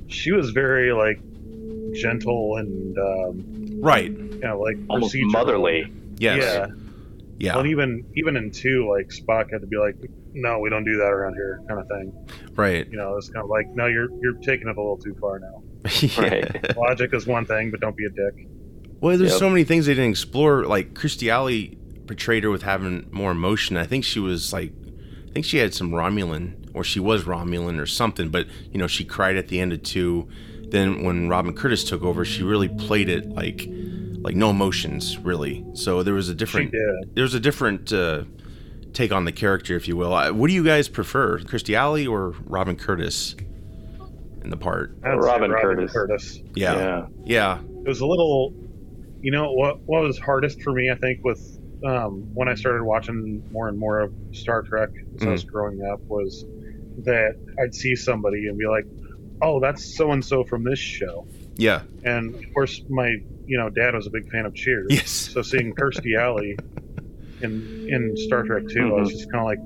[0.07, 1.19] She was very like
[1.93, 4.11] gentle and um, Right.
[4.11, 5.31] you know like Almost procedural.
[5.31, 5.93] motherly.
[6.17, 6.41] Yes.
[6.43, 6.67] Yeah.
[7.39, 7.55] Yeah.
[7.55, 9.95] Well, even even in two, like Spock had to be like,
[10.33, 12.13] "No, we don't do that around here," kind of thing.
[12.55, 12.85] Right.
[12.89, 15.39] You know, it's kind of like, "No, you're you're taking it a little too far
[15.39, 15.63] now."
[16.01, 16.21] Yeah.
[16.21, 16.77] Right.
[16.77, 18.45] Logic is one thing, but don't be a dick.
[18.99, 19.39] Well, there's Yep.
[19.39, 20.65] so many things they didn't explore.
[20.65, 21.77] Like Kirstie Alley
[22.09, 23.77] portrayed her with having more emotion.
[23.77, 24.71] I think she was like,
[25.27, 28.29] I think she had some Romulan, or she was Romulan or something.
[28.29, 30.27] But you know, she cried at the end of two.
[30.69, 33.67] Then when Robin Curtis took over, she really played it like,
[34.21, 35.63] like no emotions really.
[35.75, 36.73] So there was a different,
[37.13, 38.23] there was a different uh,
[38.93, 40.11] take on the character, if you will.
[40.15, 43.35] I, what do you guys prefer, Kirstie Alley or Robin Curtis
[44.41, 44.97] in the part?
[45.03, 45.91] I'd Robin Curtis.
[45.93, 46.39] Curtis.
[46.55, 47.05] Yeah, Yeah.
[47.23, 48.55] yeah, It was a little,
[49.21, 52.83] you know, what what was hardest for me, I think, with um, when I started
[52.83, 55.47] watching more and more of Star Trek as I was Mm.
[55.51, 56.45] growing up, was
[57.05, 58.85] that I'd see somebody and be like,
[59.41, 61.25] "Oh, that's so and so from this show,"
[61.55, 61.81] yeah.
[62.03, 63.15] and of course, my
[63.45, 64.87] you know dad was a big fan of Cheers.
[64.89, 65.09] Yes.
[65.09, 66.57] So seeing Kirstie Alley
[67.41, 69.59] in in Star Trek 2, I was just kind of like,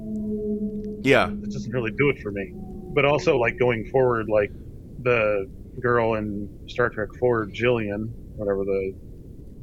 [1.05, 2.53] Yeah, it doesn't really do it for me.
[2.93, 4.51] But also, like going forward, like
[5.01, 5.49] the
[5.79, 8.93] girl in Star Trek Four, Gillian, whatever the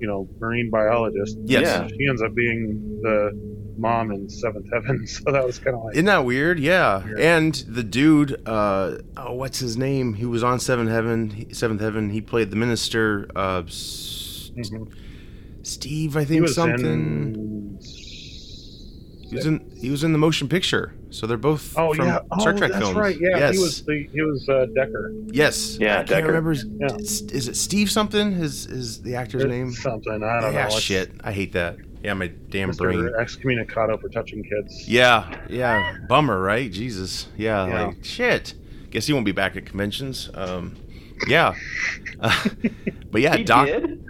[0.00, 1.36] you know marine biologist.
[1.44, 1.62] yes.
[1.62, 1.86] Yeah.
[1.88, 3.30] She ends up being the
[3.78, 6.58] mom in Seventh Heaven, so that was kind of like Isn't that weird?
[6.60, 7.02] Yeah.
[7.16, 7.36] Yeah.
[7.36, 10.14] And the dude, uh, oh, what's his name?
[10.14, 11.52] He was on Seventh Heaven.
[11.54, 12.10] Seventh Heaven.
[12.10, 13.28] He played the minister.
[13.34, 14.92] Uh, S- Mhm.
[15.62, 16.84] Steve, I he think was something.
[16.84, 17.59] in.
[19.30, 19.70] He was in.
[19.76, 20.92] He was in the motion picture.
[21.10, 22.96] So they're both Oh from yeah, Star oh, Trek that's films.
[22.96, 23.16] right.
[23.18, 23.54] Yeah, yes.
[23.56, 25.12] he was the he was uh, Decker.
[25.26, 25.76] Yes.
[25.80, 26.50] Yeah, I can't remember.
[26.50, 26.94] His, Yeah.
[26.96, 28.32] Is it Steve something?
[28.34, 29.72] Is is the actor's It's name?
[29.72, 30.60] Something I don't yeah.
[30.62, 30.66] know.
[30.66, 31.12] It's Shit.
[31.24, 31.78] I hate that.
[32.04, 32.14] Yeah.
[32.14, 33.10] My damn brain.
[33.18, 34.88] Excommunicado for touching kids.
[34.88, 35.96] Yeah, yeah.
[36.08, 36.70] Bummer, right?
[36.70, 37.26] Jesus.
[37.36, 37.86] Yeah, Yeah.
[37.86, 38.54] like shit.
[38.90, 40.30] Guess he won't be back at conventions.
[40.34, 40.76] Um,
[41.28, 41.54] yeah.
[42.20, 42.44] Uh,
[43.10, 43.66] but yeah, he Doc.
[43.66, 44.04] did?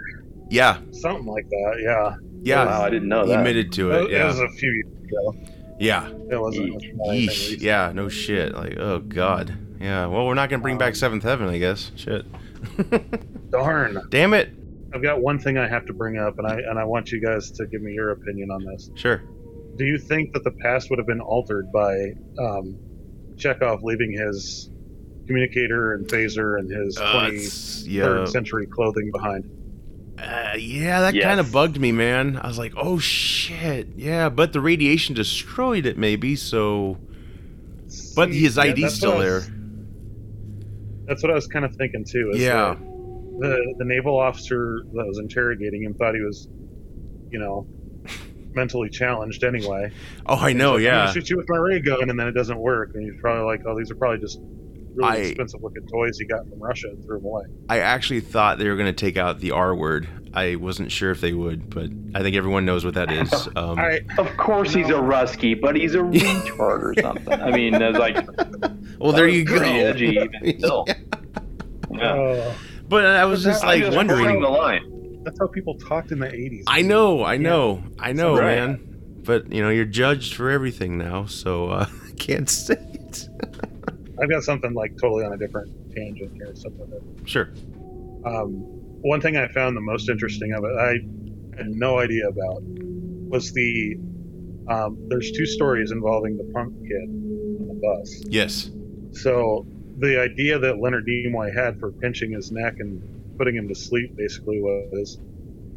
[0.50, 1.76] Yeah, Something like that.
[1.82, 2.16] Yeah.
[2.42, 2.64] yeah.
[2.66, 3.38] Wow, I didn't know he that.
[3.38, 4.20] admitted to It, it.
[4.20, 5.34] it was a few years ago.
[5.78, 6.08] yeah.
[6.30, 7.60] It wasn't Yeesh.
[7.60, 7.92] Yeah.
[7.94, 8.54] No shit.
[8.54, 9.56] Like, oh god.
[9.80, 10.06] Yeah.
[10.06, 11.90] Well, we're not gonna bring back Seventh Heaven, I guess.
[11.96, 12.24] Shit.
[13.50, 14.00] Darn.
[14.10, 14.50] Damn it.
[14.92, 17.20] I've got one thing I have to bring up, and I and I want you
[17.20, 18.90] guys to give me your opinion on this.
[18.96, 19.22] Sure.
[19.76, 22.76] Do you think that the past would have been altered by um,
[23.36, 24.68] Chekhov leaving his
[25.26, 28.24] communicator and phaser and his Uh, 23rd yeah.
[28.26, 29.48] century clothing behind?
[30.20, 31.24] Uh, yeah, that Yes.
[31.24, 32.36] kind of bugged me, man.
[32.36, 33.88] I was like, oh shit.
[33.96, 36.36] Yeah, but the radiation destroyed it, maybe.
[36.36, 36.98] So,
[38.14, 39.40] but his yeah, ID's that's still what I there.
[41.06, 42.30] That's what I was kind of thinking too.
[42.34, 42.74] Is Yeah.
[43.38, 46.46] The the naval officer that was interrogating him thought he was,
[47.30, 47.66] you know,
[48.52, 49.90] mentally challenged anyway.
[50.26, 50.76] Oh, I know.
[50.76, 51.00] He's like, I'm Yeah.
[51.06, 52.90] gonna shoot you with my ray gun, and then it doesn't work.
[52.94, 54.38] And he's probably like, "Oh, these are probably just
[54.94, 58.20] really I- expensive looking toys he got from Russia and threw them away." I actually
[58.20, 60.08] thought they were going to take out the R word.
[60.32, 63.32] I wasn't sure if they would, but I think everyone knows what that is.
[63.56, 67.40] Um, I Of course he's a Rusky, but he's a retard or something.
[67.40, 68.16] I mean, it's like
[69.00, 69.56] well, there you go.
[69.60, 70.86] edgy even still.
[71.90, 72.12] Yeah.
[72.14, 72.54] uh,
[72.88, 74.40] But I was just I'm like just wondering.
[74.40, 75.22] the line.
[75.24, 76.64] that's how people talked in the '80s.
[76.66, 78.44] I know, I know, I know, Right.
[78.56, 78.86] man.
[79.24, 83.28] But you know, you're judged for everything now, so uh, I can't say it.
[84.22, 86.54] I've got something like totally on a different tangent here.
[86.54, 87.50] Something that Sure.
[88.24, 88.64] Um,
[89.02, 93.52] one thing I found the most interesting of it, I had no idea about, was
[93.52, 93.96] the.
[94.68, 98.22] Um, there's two stories involving the punk kid on the bus.
[98.28, 98.70] Yes.
[99.12, 99.66] So
[99.98, 104.14] the idea that Leonard Nimoy had for pinching his neck and putting him to sleep
[104.16, 105.18] basically was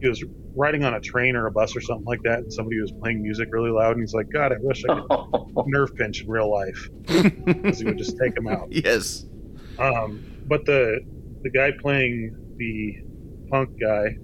[0.01, 0.23] he was
[0.55, 3.21] riding on a train or a bus or something like that, and somebody was playing
[3.21, 6.51] music really loud, and he's like, "God, I wish I could nerve pinch in real
[6.51, 8.67] life," because he would just take him out.
[8.71, 9.25] yes.
[9.79, 10.99] Um, but the
[11.41, 12.97] the guy playing the
[13.49, 14.17] punk guy,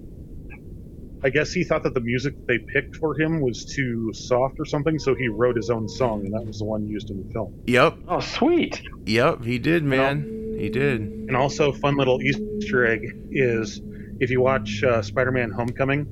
[1.22, 4.64] I guess he thought that the music they picked for him was too soft or
[4.64, 7.32] something, so he wrote his own song, and that was the one used in the
[7.32, 7.60] film.
[7.66, 7.98] Yep.
[8.08, 8.82] oh, sweet.
[9.06, 9.44] Yep.
[9.44, 10.56] He did, man.
[10.58, 11.00] He did.
[11.00, 13.00] And also, fun little Easter egg
[13.30, 13.80] is
[14.20, 16.06] if you watch uh, Spider-Man: Homecoming,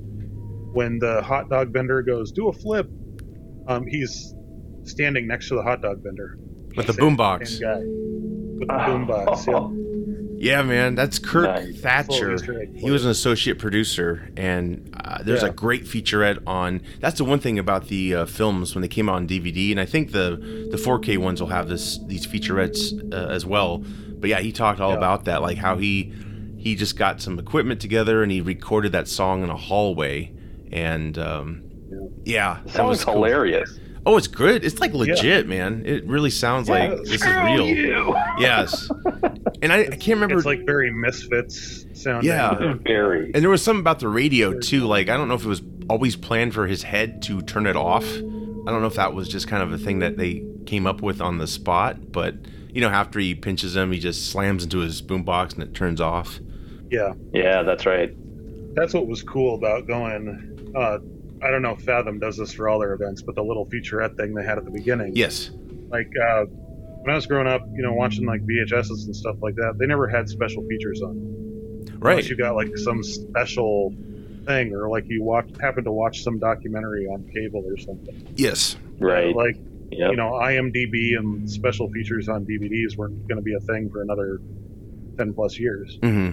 [0.73, 2.89] when the hot dog vendor goes do a flip,
[3.67, 4.35] um, he's
[4.85, 6.39] standing next to the hot dog vendor
[6.77, 7.41] With the Same- boombox.
[8.59, 9.47] with the boombox.
[9.47, 9.85] Yeah.
[10.41, 11.81] Yeah, man, that's Kirk Nice.
[11.81, 12.35] Thatcher.
[12.35, 15.49] Easter He was an associate producer, and uh, there's Yeah.
[15.49, 16.81] a great featurette on.
[17.01, 19.81] That's the one thing about the uh, films when they came out on DVD, and
[19.81, 23.79] I think the the 4K ones will have this these featurettes uh, as well.
[24.21, 24.99] But yeah, he talked all Yeah.
[24.99, 26.13] about that, like how he
[26.57, 30.31] he just got some equipment together and he recorded that song in a hallway,
[30.73, 31.63] and um,
[32.25, 33.15] yeah, that Sounds was cool.
[33.15, 33.79] hilarious.
[34.07, 34.65] Oh, it's good.
[34.65, 35.83] It's like legit, man.
[35.85, 37.67] It really sounds like this is real.
[37.67, 38.17] You.
[38.39, 38.89] Yes,
[39.61, 40.37] and I, I can't remember.
[40.37, 42.29] It's like very Misfits sounding.
[42.31, 42.75] Yeah.
[42.85, 43.27] Very.
[43.35, 44.87] And there was something about the radio too.
[44.87, 45.61] Like I don't know if it was
[45.91, 48.05] always planned for his head to turn it off.
[48.07, 51.03] I don't know if that was just kind of a thing that they came up
[51.03, 52.11] with on the spot.
[52.13, 52.35] But
[52.71, 56.01] you know, after he pinches him, he just slams into his boombox and it turns
[56.01, 56.39] off.
[56.91, 57.13] yeah.
[57.35, 58.15] Yeah, that's right.
[58.79, 60.73] That's what was cool about going.
[60.77, 60.99] Uh,
[61.43, 64.17] I don't know if Fathom does this for all their events, but the little featurette
[64.17, 65.13] thing they had at the beginning.
[65.15, 65.51] Yes.
[65.89, 69.55] Like uh, when I was growing up, you know, watching like VHSs and stuff like
[69.57, 71.85] that, they never had special features on.
[71.99, 72.13] Right.
[72.13, 73.95] Unless you got like some special
[74.47, 78.33] thing, or like you watch happened to watch some documentary on cable or something.
[78.37, 78.77] Yes.
[78.99, 79.35] Right.
[79.35, 79.57] Like
[79.91, 80.11] Yep.
[80.11, 84.03] you know, IMDb and special features on DVDs weren't going to be a thing for
[84.03, 84.39] another
[85.17, 85.99] ten plus years.
[86.03, 86.33] hmm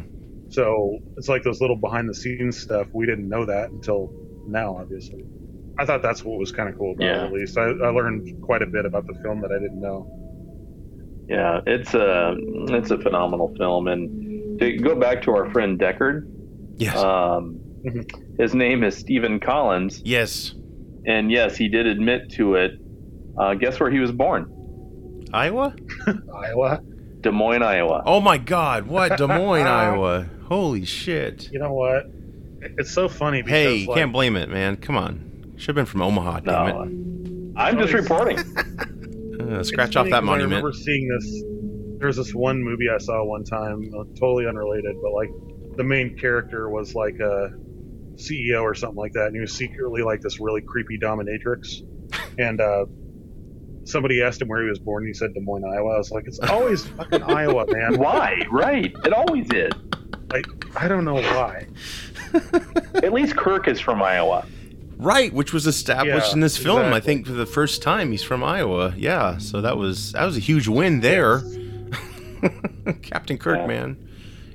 [0.55, 2.87] So it's like those little behind the scenes stuff.
[2.93, 4.11] We didn't know that until
[4.47, 5.23] now, obviously.
[5.77, 7.23] I thought that's what was kind of cool about Yeah.
[7.23, 7.57] it, at least.
[7.57, 9.99] I, I learned quite a bit about the film that I didn't know.
[11.27, 12.35] Yeah, it's a
[12.77, 16.21] it's a phenomenal film, and to go back to our friend Deckard,
[16.77, 16.95] Yes.
[16.97, 18.39] um, Mhm.
[18.39, 20.53] his name is Stephen Collins, yes.
[21.05, 22.71] and yes, he did admit to it.
[23.37, 24.45] Uh, guess where he was born?
[25.33, 25.75] Iowa.
[26.45, 26.81] Iowa?
[27.21, 28.03] Des Moines, Iowa.
[28.05, 28.85] Oh my God!
[28.87, 30.29] What Des Moines, Iowa?
[30.45, 31.49] Holy shit!
[31.51, 32.05] You know what?
[32.77, 34.77] It's so funny because Hey, like, can't blame it, man.
[34.77, 35.53] Come on.
[35.57, 36.39] Should have been from Omaha.
[36.41, 37.53] Damn no, it.
[37.57, 38.39] I'm just reporting.
[39.35, 41.43] Uh, scratch off that that 'cause I remember seeing this.
[41.99, 45.29] There's this one movie I saw one time, uh, totally unrelated, but like
[45.75, 47.51] the main character was like a
[48.15, 51.81] CEO or something like that, and he was secretly like this really creepy dominatrix.
[52.39, 52.85] And uh,
[53.83, 55.03] somebody asked him where he was born.
[55.03, 55.95] And he said Des Moines, Iowa.
[55.95, 57.97] I was like, it's always fucking Iowa, man.
[57.99, 58.41] Why?
[58.51, 58.93] Right?
[59.05, 59.71] It always is.
[60.75, 61.67] Like, I don't know why.
[62.95, 64.45] At least Kirk is from Iowa.
[64.97, 66.93] Right, which was established Yeah, in this film.
[66.93, 68.93] I think for the first time he's from Iowa.
[68.95, 71.41] Yeah, so that was that was a huge win there.
[73.01, 73.67] Captain Kirk, Yeah.
[73.67, 74.09] man.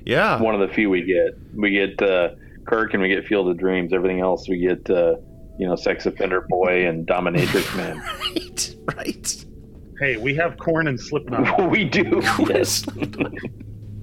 [0.05, 0.41] Yeah.
[0.41, 1.37] One of the few we get.
[1.53, 2.29] We get uh,
[2.65, 3.93] Kirk and we get Field of Dreams.
[3.93, 5.17] Everything else we get, uh,
[5.59, 7.97] you know, Sex Offender Boy and Dominatrix Man.
[7.99, 9.45] Right, right.
[9.99, 12.19] Hey, we have corn and Slipknot, we do.
[12.49, 12.83] Yes.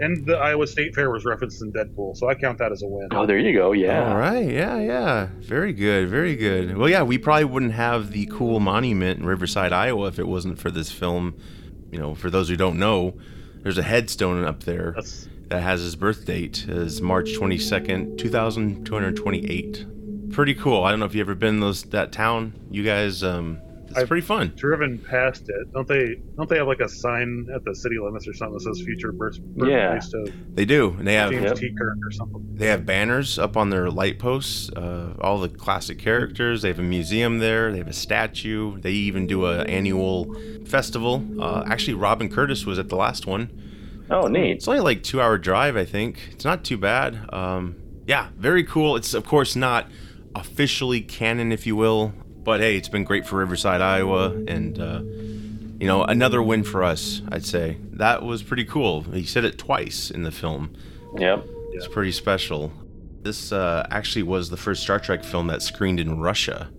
[0.01, 2.87] And the Iowa State Fair was referenced in Deadpool, so I count that as a
[2.87, 3.09] win.
[3.13, 3.73] Oh, there you go.
[3.73, 4.11] Yeah.
[4.11, 4.49] All right.
[4.49, 5.29] Yeah, yeah.
[5.41, 6.09] Very good.
[6.09, 6.77] Very good.
[6.77, 10.59] Well, yeah, we probably wouldn't have the cool monument in Riverside, Iowa if it wasn't
[10.59, 11.37] for this film.
[11.91, 13.15] You know, for those who don't know,
[13.63, 19.87] there's a headstone up there That's that has his birth date as March 22nd, 2228.
[20.33, 20.85] Pretty cool.
[20.85, 22.53] I don't know if you ever been those that town.
[22.71, 23.61] You guys um
[23.99, 24.53] it's I've- pretty fun.
[24.57, 25.73] driven past it.
[25.73, 26.17] Don't they?
[26.37, 29.13] Don't they have like a sign at the city limits or something that says "Future
[29.13, 29.99] Birth Yeah.
[30.55, 30.95] They do.
[30.99, 31.57] And they have James Yep.
[31.57, 31.75] T.
[31.79, 32.47] Kirk" or something?
[32.55, 36.63] They have banners up on their light posts, uh, all the classic characters.
[36.63, 37.71] They have a museum there.
[37.73, 38.79] They have a statue.
[38.81, 40.35] They even do an annual
[40.67, 41.25] festival.
[41.41, 43.51] Uh, actually, Robin Curtis was at the last one.
[44.11, 44.53] Oh, neat.
[44.53, 46.19] It's only like two hour drive, I think.
[46.33, 47.19] It's not too bad.
[47.33, 47.77] Um,
[48.07, 48.97] yeah, very cool.
[48.97, 49.87] It's of course not
[50.35, 52.13] officially canon, if you will,
[52.49, 55.03] but hey, it's been great for Riverside, Iowa, and uh,
[55.79, 57.21] you know another win for us.
[57.31, 59.03] I'd say that was pretty cool.
[59.03, 60.75] He said it twice in the film.
[61.19, 61.47] Yep.
[61.73, 62.73] It's pretty special.
[63.21, 66.71] This uh, actually was the first Star Trek film that screened in Russia.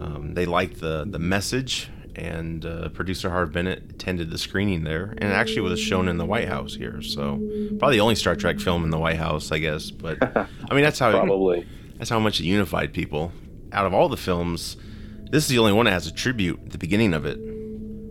[0.00, 5.06] Um, they liked the the message, and uh, producer Harve Bennett attended the screening there,
[5.18, 7.02] and it actually was shown in the White House here.
[7.02, 7.42] So
[7.80, 9.90] probably the only Star Trek film in the White House, I guess.
[9.90, 10.18] But
[10.70, 11.66] I mean, that's how Probably.
[11.96, 13.32] that's how much it unified people.
[13.72, 14.76] Out of all the films,
[15.34, 17.34] this is the only one that has a tribute at the beginning of it,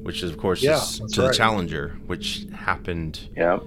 [0.03, 1.31] which is of course Yeah, is that's to the.
[1.31, 3.63] Challenger, which happened Yep.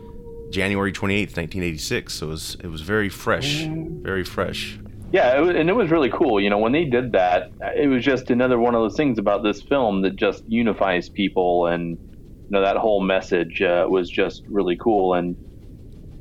[0.51, 2.13] January 28th, 1986.
[2.13, 4.79] So it was it was very fresh, very fresh.
[5.11, 6.39] Yeah, it was, and it was really cool.
[6.39, 9.43] You know, when they did that, it was just another one of those things about
[9.43, 14.45] this film that just unifies people, and you know that whole message uh, was just
[14.49, 15.15] really cool.
[15.15, 15.35] And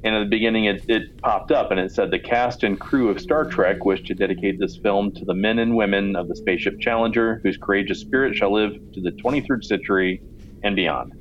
[0.05, 3.09] and at the beginning, it, it popped up and it said the cast and crew
[3.09, 6.35] of Star Trek wish to dedicate this film to the men and women of the
[6.35, 10.21] spaceship Challenger, whose courageous spirit shall live to the 23rd century
[10.63, 11.13] and beyond.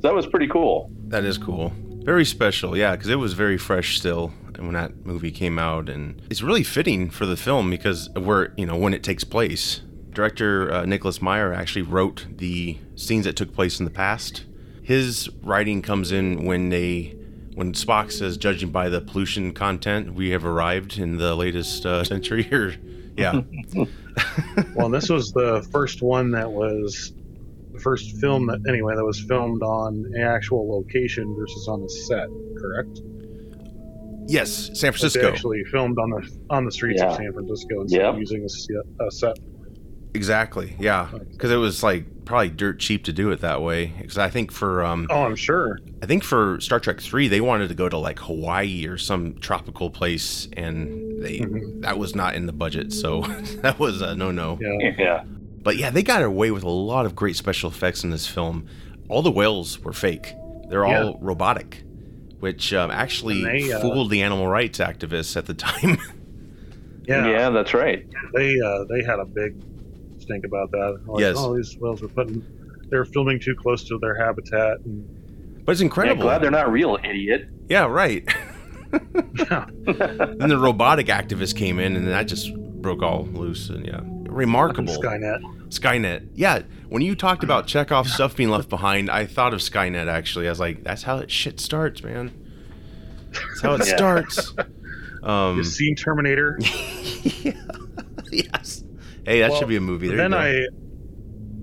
[0.00, 0.90] So that was pretty cool.
[1.06, 1.72] That is cool.
[2.02, 6.20] Very special, yeah, because it was very fresh still when that movie came out, and
[6.30, 9.82] it's really fitting for the film because where you know when it takes place.
[10.10, 14.46] Director uh, Nicholas Meyer actually wrote the scenes that took place in the past.
[14.82, 17.16] His writing comes in when they,
[17.56, 22.04] when Spock says, "Judging by the pollution content, we have arrived in the latest uh,
[22.04, 22.74] century." Or,
[23.16, 23.40] yeah,
[24.76, 27.12] Well, this was the first one that was
[27.72, 31.88] the first film that anyway that was filmed on an actual location versus on a
[31.88, 32.28] set.
[32.58, 33.00] Correct?
[34.28, 35.28] yes, San They Francisco.
[35.28, 37.08] actually filmed on the on the streets Yeah.
[37.10, 38.42] of San Francisco instead of using
[39.00, 39.38] a, a set.
[40.16, 43.92] Exactly, yeah, because it was like probably dirt cheap to do it that way.
[44.00, 45.78] Because I think for um, Oh, I'm sure.
[46.02, 49.34] I think for Star Trek three, they wanted to go to like Hawaii or some
[49.40, 51.82] tropical place, and they Mhm.
[51.82, 53.20] that was not in the budget, so
[53.62, 54.58] that was a no no.
[54.60, 54.94] Yeah.
[54.98, 55.24] Yeah.
[55.62, 58.66] But yeah, they got away with a lot of great special effects in this film.
[59.08, 60.34] All the whales were fake;
[60.70, 61.82] they're all robotic,
[62.40, 65.98] which um, actually they, uh, fooled the animal rights activists at the time.
[67.08, 67.28] Yeah.
[67.28, 68.04] Yeah, that's right.
[68.34, 69.54] They uh, they had a big
[70.26, 71.00] stink about that.
[71.06, 71.36] Like, Yes.
[71.38, 72.44] Oh, these whales were putting.
[72.90, 74.78] They're filming too close to their habitat.
[74.84, 76.24] And, but it's incredible.
[76.24, 76.38] Yeah, incredible.
[76.38, 77.48] glad they're not real, idiot.
[77.68, 78.24] yeah, right.
[78.92, 79.66] yeah.
[79.86, 83.68] then the robotic activist came in, and that just broke all loose.
[83.70, 84.94] And yeah, remarkable.
[84.94, 85.40] Skynet.
[85.70, 86.28] Skynet.
[86.34, 90.46] Yeah, when you talked about Chekhov's stuff being left behind, I thought of Skynet actually.
[90.46, 92.30] I was like, that's how that shit starts, man.
[93.32, 93.96] That's how it Yeah.
[93.96, 94.54] starts.
[95.24, 96.56] Um, You seen Terminator?
[98.30, 98.84] yes.
[99.26, 100.06] Hey, that Well, should be a movie.
[100.08, 100.38] There then you.
[100.38, 100.52] I,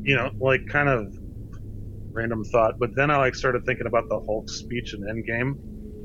[0.04, 1.18] you know, like kind of
[2.12, 5.56] random thought, but then I like started thinking about the Hulk speech in Endgame.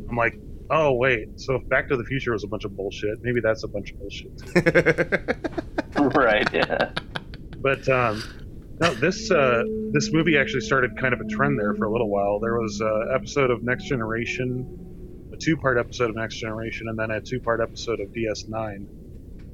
[0.08, 0.38] I'm like,
[0.70, 3.64] oh wait, so if Back to the Future was a bunch of bullshit, maybe that's
[3.64, 4.30] a bunch of bullshit.
[6.16, 6.48] right.
[6.54, 6.92] Yeah.
[7.58, 8.22] But um,
[8.80, 12.08] no, this uh, this movie actually started kind of a trend there for a little
[12.08, 12.38] while.
[12.38, 17.10] There was an episode of Next Generation, a two-part episode of Next Generation, and then
[17.10, 18.86] a two-part episode of DS9,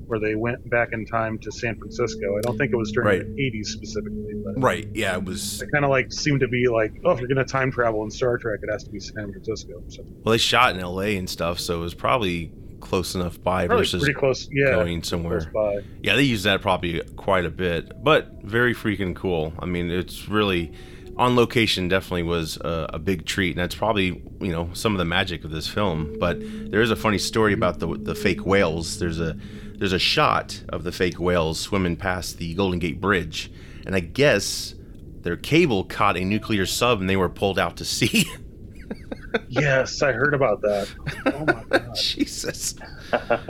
[0.07, 2.37] where they went back in time to San Francisco.
[2.39, 3.37] I don't think it was during Right.
[3.37, 4.89] the 80s specifically, but right.
[4.95, 5.63] Yeah, it was.
[5.63, 8.11] it kind of like seemed to be like, oh, if you're gonna time travel in
[8.11, 9.83] Star Trek, it has to be San Francisco.
[9.89, 11.17] So Well, they shot in L.A.
[11.17, 12.53] and stuff, so it was probably
[12.85, 15.51] close enough by probably versus pretty close, yeah, going somewhere.
[16.03, 19.53] Yeah, they use that probably quite a bit, but very freaking cool.
[19.59, 20.73] I mean, it's really
[21.17, 21.89] on location.
[21.89, 25.45] Definitely was a, a big treat, and that's probably you know some of the magic
[25.45, 26.17] of this film.
[26.21, 27.63] But there is a funny story mm-hmm.
[27.63, 28.99] about the the fake whales.
[28.99, 29.37] There's a
[29.85, 33.53] there's a shot of the fake whales swimming past the Golden Gate Bridge,
[33.85, 34.75] and I guess
[35.21, 38.25] their cable caught a nuclear sub, and they were pulled out to sea.
[39.49, 40.95] Yes, I heard about that.
[41.27, 41.97] Oh my god.
[41.97, 42.77] Jesus,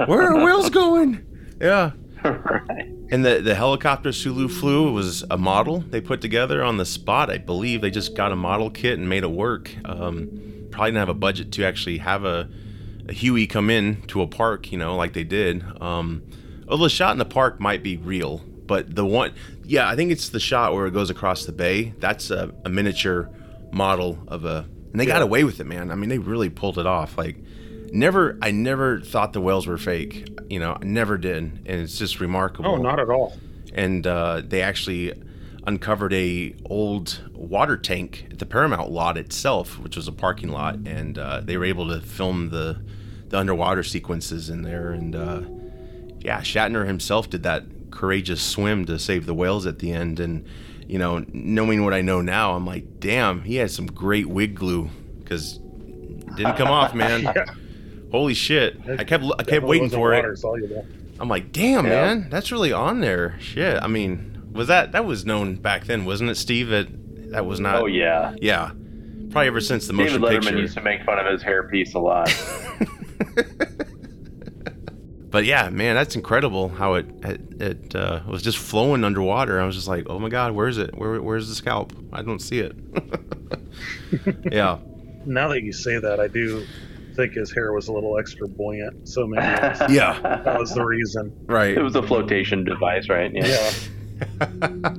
[0.07, 1.27] where are whales going?
[1.61, 1.91] Yeah.
[2.25, 2.91] right.
[3.11, 7.29] And the, the helicopter Sulu flew was a model they put together on the spot.
[7.29, 9.71] I believe they just got a model kit and made it work.
[9.85, 10.31] Um,
[10.71, 12.49] probably didn't have a budget to actually have a, a
[13.11, 15.63] Huey come in to a park, you know, like they did.
[15.81, 16.23] Um,
[16.69, 19.33] although the shot in the park might be real, but the one,
[19.65, 21.93] yeah, I think it's the shot where it goes across the bay.
[21.99, 23.29] That's a, a miniature
[23.73, 25.91] model of a, and they got away with it, man.
[25.91, 27.19] I mean, they really pulled it off.
[27.19, 27.37] Like,
[27.93, 30.29] never, I never thought the whales were fake.
[30.49, 33.37] You know, I never did, and it's just remarkable Oh, not at all.
[33.75, 35.13] and uh, they actually
[35.67, 40.75] uncovered a old water tank at the Paramount lot itself, which was a parking lot,
[40.87, 42.79] and uh, they were able to film the
[43.29, 44.91] the underwater sequences in there.
[44.91, 45.43] And uh,
[46.21, 50.21] yeah, Shatner himself did that courageous swim to save the whales at the end.
[50.21, 50.47] And
[50.87, 54.55] you know, knowing what I know now, I'm like, damn, he had some great wig
[54.55, 54.91] glue
[55.23, 57.23] because it didn't come off, man.
[57.35, 57.45] Yeah.
[58.11, 58.79] Holy shit!
[58.89, 60.25] I kept I kept waiting for it.
[61.19, 61.91] I'm like, damn, Yeah.
[62.15, 63.35] man, that's really on there.
[63.41, 63.83] Shit.
[63.83, 66.69] I mean, was that that was known back then, wasn't it, Steve?
[66.69, 66.87] That
[67.33, 67.83] that was not.
[67.83, 68.37] Oh yeah.
[68.41, 68.71] Yeah.
[69.31, 70.59] Probably ever since the David motion Letterman picture.
[70.59, 72.29] used to make fun of his hairpiece a lot.
[75.31, 79.61] But yeah, man, that's incredible how it it, it uh, was just flowing underwater.
[79.61, 80.97] I was just like, oh my god, where is it?
[80.97, 81.93] Where where's the scalp?
[82.13, 82.77] I don't see it.
[84.53, 84.79] yeah.
[85.27, 86.65] Now that you say that, I do
[87.17, 89.09] think his hair was a little extra buoyant.
[89.09, 89.43] So maybe
[89.93, 90.21] Yeah.
[90.45, 91.33] that was the reason.
[91.47, 91.77] Right.
[91.77, 93.33] It was a flotation device, right?
[93.35, 93.73] Yeah.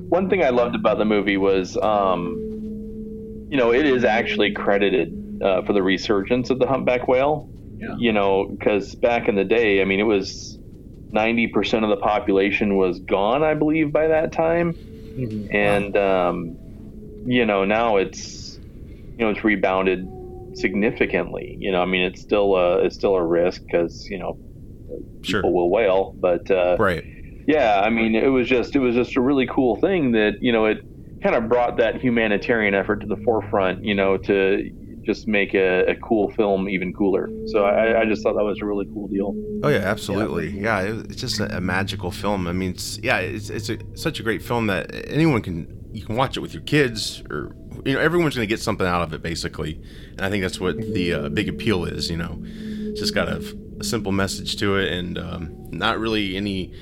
[0.10, 2.36] One thing I loved about the movie was, um,
[3.50, 7.50] you know, it is actually credited uh, for the resurgence of the humpback whale.
[7.80, 7.96] Yeah.
[8.00, 10.58] You know, because back in the day, I mean, it was
[11.12, 14.76] ninety percent of the population was gone, I believe, by that time,
[15.18, 15.46] Mhm.
[15.54, 16.58] and um,
[17.26, 18.60] you know now it's
[19.18, 20.00] you know it's rebounded
[20.56, 21.56] significantly.
[21.60, 24.40] You know, I mean, it's still a it's still a risk because you know
[25.24, 25.42] Sure.
[25.42, 27.04] people will whale, but uh, Right.
[27.48, 30.52] yeah, I mean, it was just it was just a really cool thing that you
[30.52, 30.78] know it
[31.24, 33.84] kind of brought that humanitarian effort to the forefront.
[33.84, 34.70] You know, to
[35.06, 37.30] just make a, a cool film even cooler.
[37.48, 39.36] So I, I just thought that was a really cool deal.
[39.64, 40.60] Oh yeah, absolutely.
[40.60, 42.48] Yeah, it, it's just a, a magical film.
[42.48, 46.06] I mean, it's yeah, it's it's a, such a great film that anyone can you
[46.06, 49.02] can watch it with your kids or you know everyone's going to get something out
[49.02, 49.82] of it basically.
[50.12, 52.10] And I think that's what the uh, big appeal is.
[52.10, 56.36] You know, it's just got a, a simple message to it and um, not really
[56.36, 56.74] any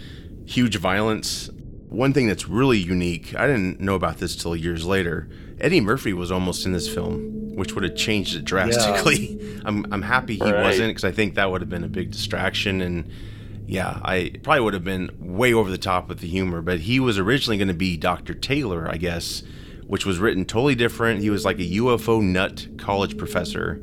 [0.45, 1.49] huge violence.
[1.89, 5.29] One thing that's really unique, I didn't know about this till years later.
[5.63, 9.39] Eddie Murphy was almost in this film, which would have changed it drastically.
[9.65, 10.61] I'm, I'm happy he Right.
[10.61, 12.81] wasn't because I think that would have been a big distraction.
[12.81, 13.09] And
[13.65, 16.61] yeah, I probably would have been way over the top with the humor.
[16.61, 18.33] But he was originally going to be Dr.
[18.33, 19.41] Taylor, I guess,
[19.87, 21.21] which was written totally different.
[21.21, 23.81] He was like a UFO nut college professor.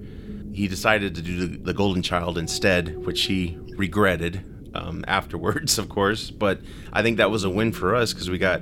[0.53, 5.89] He decided to do the, the Golden Child instead, which he regretted um, afterwards, of
[5.89, 6.31] course.
[6.31, 6.61] But
[6.93, 8.61] I think that was a win for us because we got,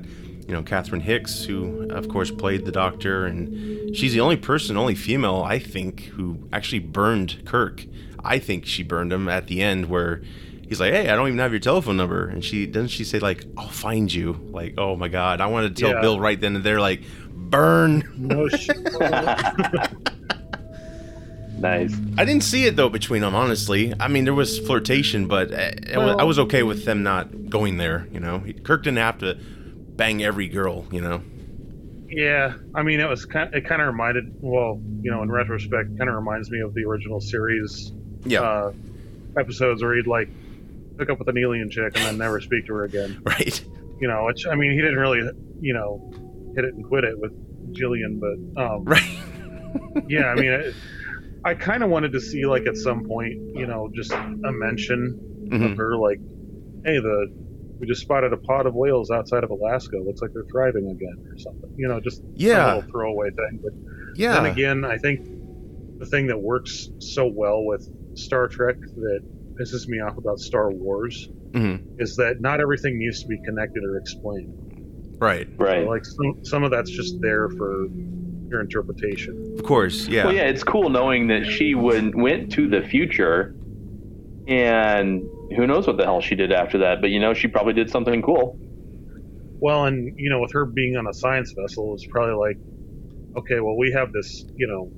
[0.49, 4.79] you know, Catherine Hicks, who of course played the Doctor, and she's the only person,
[4.79, 7.85] only female, I think, who actually burned Kirk.
[8.25, 10.23] I think she burned him at the end where
[10.67, 13.19] he's like, "Hey, I don't even have your telephone number," and she doesn't she say
[13.19, 16.01] like, "I'll find you." Like, oh my god, I wanted to tell Yeah.
[16.01, 17.03] Bill right then and there, like,
[17.35, 18.11] burn.
[18.17, 18.77] No shit.
[21.59, 21.93] Nice.
[22.17, 23.93] I didn't see it though between them, honestly.
[23.99, 27.79] I mean, there was flirtation, but it was, I was okay with them not going
[27.79, 28.07] there.
[28.13, 29.39] You know, Kirk didn't have to
[29.99, 30.87] bang every girl.
[30.91, 31.23] You know,
[32.09, 33.53] Yeah, I mean, it was kind.
[33.55, 34.25] It kind of reminded.
[34.41, 37.93] Well, you know, in retrospect, kind of reminds me of the original series
[38.25, 38.73] yeah, uh,
[39.37, 40.31] episodes where he'd like
[40.99, 43.21] hook up with an alien chick and then never speak to her again.
[43.27, 43.63] right.
[44.01, 45.21] You know, which I mean, he didn't really,
[45.61, 46.11] you know,
[46.57, 47.33] hit it and quit it with
[47.75, 49.21] Gillian, but um, Right.
[50.09, 50.75] yeah, I mean, it,
[51.45, 55.47] I kind of wanted to see like at some point, you know, just a mention
[55.51, 55.73] Mhm.
[55.73, 56.19] of her, like,
[56.85, 57.33] hey, the
[57.79, 59.97] we just spotted a pod of whales outside of Alaska.
[59.99, 61.71] Looks like they're thriving again, or something.
[61.77, 62.65] You know, just Yeah.
[62.65, 63.61] a little throwaway thing.
[63.63, 63.73] But
[64.17, 64.35] Yeah.
[64.41, 65.27] then again, I think
[65.99, 69.21] the thing that works so well with Star Trek that
[69.61, 71.81] pisses me off about Star Wars Mhm.
[72.01, 74.55] is that not everything needs to be connected or explained.
[75.21, 75.49] Right.
[75.59, 75.85] Right.
[75.85, 77.87] So, like some some of that's just there for
[78.49, 79.55] your interpretation.
[79.59, 80.09] Of course.
[80.09, 80.27] Yeah.
[80.27, 83.55] Well, yeah, it's cool knowing that she went went to the future,
[84.47, 85.23] and
[85.57, 87.01] who knows what the hell she did after that.
[87.01, 88.59] But you know, she probably did something cool.
[89.61, 92.57] Well, and you know, with her being on a science vessel, it's probably like,
[93.37, 94.91] okay, well, we have this, you know,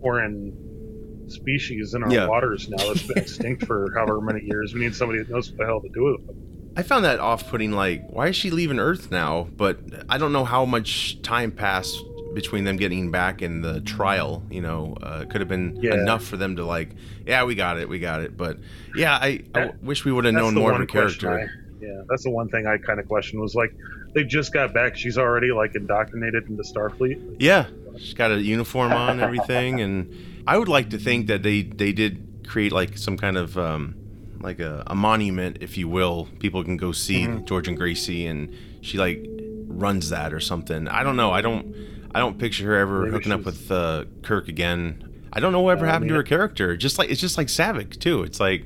[0.00, 2.28] foreign species in our Yeah.
[2.28, 4.72] waters now that's been extinct for however many years.
[4.74, 6.36] We need somebody that knows what the hell to do with them.
[6.76, 7.72] I found that off-putting.
[7.72, 9.48] Like, why is she leaving Earth now?
[9.56, 11.98] But I don't know how much time passed
[12.36, 14.42] between them getting back and the trial.
[14.50, 15.94] You know, uh, could have been Yeah.
[15.94, 16.90] enough for them to like,
[17.26, 18.36] yeah, we got it, we got it.
[18.36, 18.58] But
[18.94, 21.30] yeah, I, I wish we would have known more of her character.
[21.40, 21.48] I-
[21.80, 23.74] yeah, that's the one thing I kind of questioned was like,
[24.14, 24.96] they just got back.
[24.98, 27.36] She's already like indoctrinated into Starfleet.
[27.38, 27.66] Yeah,
[27.98, 31.92] she's got a uniform on, everything, and I would like to think that they they
[31.92, 33.94] did create like some kind of um,
[34.40, 36.28] like a, a monument, if you will.
[36.38, 37.46] People can go see Mhm.
[37.46, 39.24] George and Gracie, and she like
[39.68, 40.88] runs that or something.
[40.88, 41.30] I don't know.
[41.30, 41.74] I don't
[42.16, 45.26] I don't picture her ever Maybe hooking up with uh, Kirk again.
[45.32, 46.74] I don't know what ever Uh, I happened to her character.
[46.76, 48.22] Just like it's just like Saavik too.
[48.22, 48.64] It's like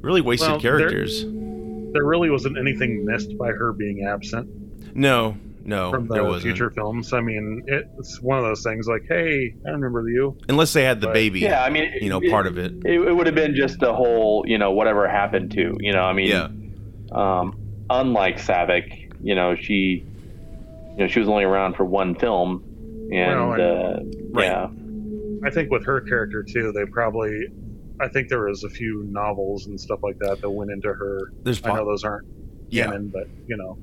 [0.00, 1.22] really wasted Well, characters.
[1.24, 4.48] There really wasn't anything missed by her being absent
[4.96, 6.42] No, no, from there the wasn't.
[6.54, 7.12] future films.
[7.12, 10.36] I mean, it's one of those things like, hey, I remember you.
[10.48, 12.72] Unless they had the But- baby, Yeah, I mean, you know, part of it.
[12.84, 16.02] It, it would have been just the whole, you know, whatever happened to, you know,
[16.04, 16.48] I mean, Yeah.
[17.10, 17.56] um,
[17.90, 20.04] unlike Saavik, you know, she,
[20.96, 22.64] you know, she was only around for one film,
[23.12, 24.00] and Well, uh,
[24.30, 24.46] Right.
[24.46, 24.68] yeah,
[25.46, 27.46] I think with her character too, they probably.
[28.00, 31.30] I think there was a few novels and stuff like that that went into her.
[31.44, 32.26] There's I know those aren't
[32.68, 33.78] yeah, canon, but you know,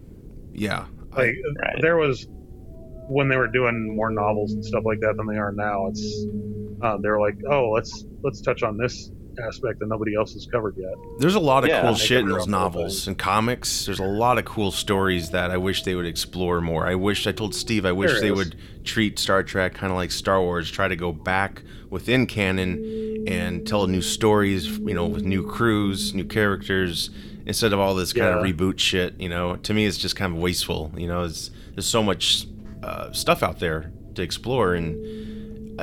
[0.53, 0.85] yeah.
[1.15, 1.81] like Right.
[1.81, 2.27] there was
[3.07, 5.87] when they were doing more novels and stuff like that than they are now.
[5.87, 6.25] It's
[6.81, 9.11] uh, they're like, oh, let's let's touch on this
[9.47, 10.93] aspect that nobody else has covered yet.
[11.19, 11.81] There's a lot of Yeah.
[11.81, 13.85] cool shit in those novels and comics.
[13.85, 16.87] There's a lot of cool stories that I wish they would explore more.
[16.87, 20.11] I wish I told Steve I wish they would treat Star Trek kind of like
[20.11, 25.23] Star Wars, try to go back within canon and tell new stories, you know, with
[25.23, 27.09] new crews, new characters
[27.45, 29.55] instead of all this kind of reboot shit, you know.
[29.57, 31.23] To me it's just kind of wasteful, you know.
[31.23, 32.45] It's, there's so much
[32.83, 35.18] uh, stuff out there to explore and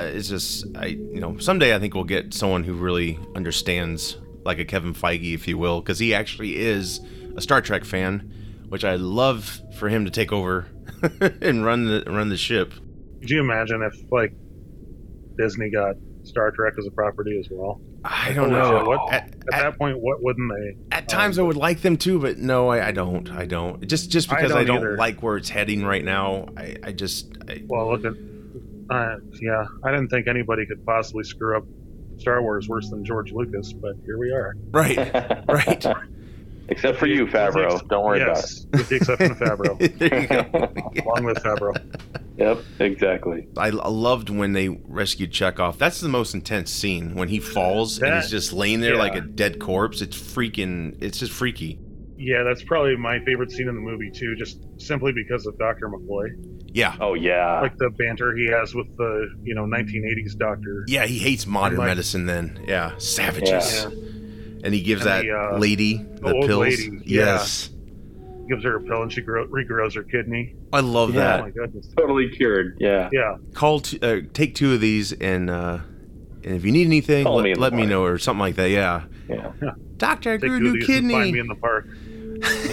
[0.01, 4.59] it's just I you know someday I think we'll get someone who really understands like
[4.59, 7.01] a Kevin Feige, if you will, because he actually is
[7.37, 8.33] a Star Trek fan,
[8.69, 10.67] which I love for him to take over
[11.41, 12.73] and run the run the ship.
[13.21, 14.33] Could you imagine if like
[15.37, 17.81] Disney got Star Trek as a property as well?
[18.05, 18.79] I don't Holy know.
[18.79, 20.77] shit, what- At, At, at- that point, what wouldn't they?
[20.97, 23.29] at uh, times I would like them to, but no, I, I don't.
[23.31, 23.87] I don't.
[23.89, 26.47] Just just because I don't don't, like where it's heading right now.
[26.57, 28.13] I, I just I, Well, look at.
[28.91, 31.65] Uh, yeah, I didn't think anybody could possibly screw up
[32.19, 34.55] Star Wars worse than George Lucas, but here we are.
[34.71, 34.97] right
[35.49, 35.87] right.
[36.69, 37.87] Except for you, Favreau.
[37.89, 38.79] Don't worry yes, about it.
[38.79, 39.99] with the exception of Favreau.
[39.99, 41.05] there you go.
[41.11, 41.75] Along with Favreau.
[42.39, 43.47] Yep, exactly.
[43.57, 45.79] I, I loved when they rescued Chekov.
[45.79, 49.01] That's the most intense scene when he falls and he's just laying there yeah.
[49.01, 50.01] like a dead corpse.
[50.03, 50.97] It's freaking.
[51.01, 51.79] It's just freaky.
[52.19, 55.89] Yeah, that's probably my favorite scene in the movie too, just simply because of Doctor
[55.89, 57.61] McCoy, Yeah, Oh yeah.
[57.63, 60.85] like the banter he has with the you know 1980s Doctor.
[60.89, 61.07] yeah.
[61.07, 62.27] He hates modern like- medicine.
[62.27, 63.85] Then yeah, savages.
[63.85, 63.91] Yeah.
[64.65, 66.61] And he gives And that the, uh, lady the old pills.
[66.61, 67.25] lady, yeah.
[67.37, 67.71] yes,
[68.49, 70.55] Gives her a pill and she grow, regrows her kidney.
[70.73, 71.21] I love Yeah.
[71.21, 71.41] Oh that.
[71.45, 71.89] my goodness.
[71.97, 72.77] totally cured.
[72.79, 73.09] Yeah.
[73.13, 75.49] Yeah, Call t- uh, take two of these and.
[75.51, 75.79] uh
[76.45, 78.71] and if you need anything, Call let, me let me know or something like that.
[78.71, 79.51] Yeah, Yeah.
[79.97, 81.39] doctor, I grew a new these and find me kidney.
[81.41, 81.89] in the park.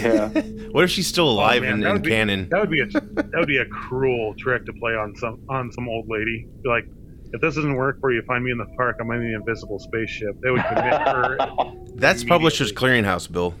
[0.04, 0.28] Yeah.
[0.72, 2.48] what if she's still alive man, in, that in be- canon?
[2.50, 5.72] That would be a that would be a cruel trick to play on some on
[5.72, 6.46] some old lady.
[6.62, 6.84] Be like,
[7.32, 8.96] if this doesn't work for you, find me in the park.
[9.00, 10.40] I'm in the invisible spaceship.
[10.40, 11.38] They would commit her.
[11.96, 13.54] That's Publishers Clearinghouse, Bill.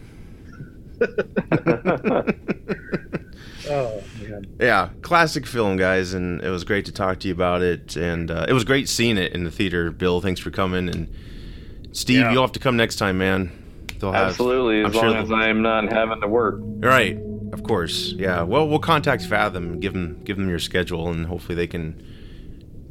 [3.66, 7.62] Oh man, Yeah, classic film, guys, and it was great to talk to you about
[7.62, 7.96] it.
[7.96, 9.90] And uh, it was great seeing it in the theater.
[9.90, 10.88] Bill, thanks for coming.
[10.90, 11.08] And
[11.92, 12.32] Steve, Yeah.
[12.32, 13.50] you'll have to come next time, man.
[14.04, 16.56] They'll have, Absolutely, as I'm sure long they'll- as I'm not having to work.
[16.60, 17.18] Right,
[17.54, 18.12] of course.
[18.18, 18.42] Yeah.
[18.42, 22.02] Well, we'll contact Fathom, give them give them your schedule, and hopefully they can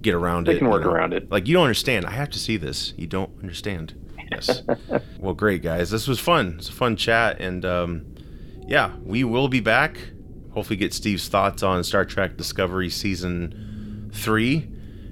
[0.02, 0.56] get around They it.
[0.56, 0.96] They can work you know.
[0.96, 1.30] around it.
[1.32, 2.08] Like you don't understand.
[2.08, 2.94] I have to see this.
[2.98, 3.94] You don't understand.
[4.32, 4.64] Yes.
[5.20, 5.92] well, great guys.
[5.92, 6.56] This was fun.
[6.58, 8.06] It's a fun chat, and um,
[8.68, 10.00] yeah, we will be back.
[10.54, 14.68] Hopefully, get Steve's thoughts on Star Trek Discovery season three,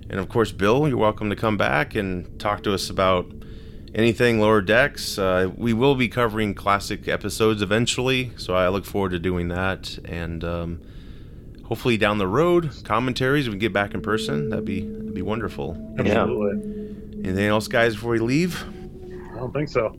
[0.10, 3.32] and of course, Bill, you're welcome to come back and talk to us about
[3.94, 5.18] anything lower decks.
[5.18, 10.00] Uh, we will be covering classic episodes eventually, so I look forward to doing that.
[10.06, 10.82] And um,
[11.64, 14.50] hopefully down the road, commentaries we can get back in person.
[14.50, 15.78] That'd be that'd be wonderful.
[15.98, 16.90] absolutely.
[17.24, 18.64] Anything else, guys, before we leave?
[19.34, 19.96] I don't think so.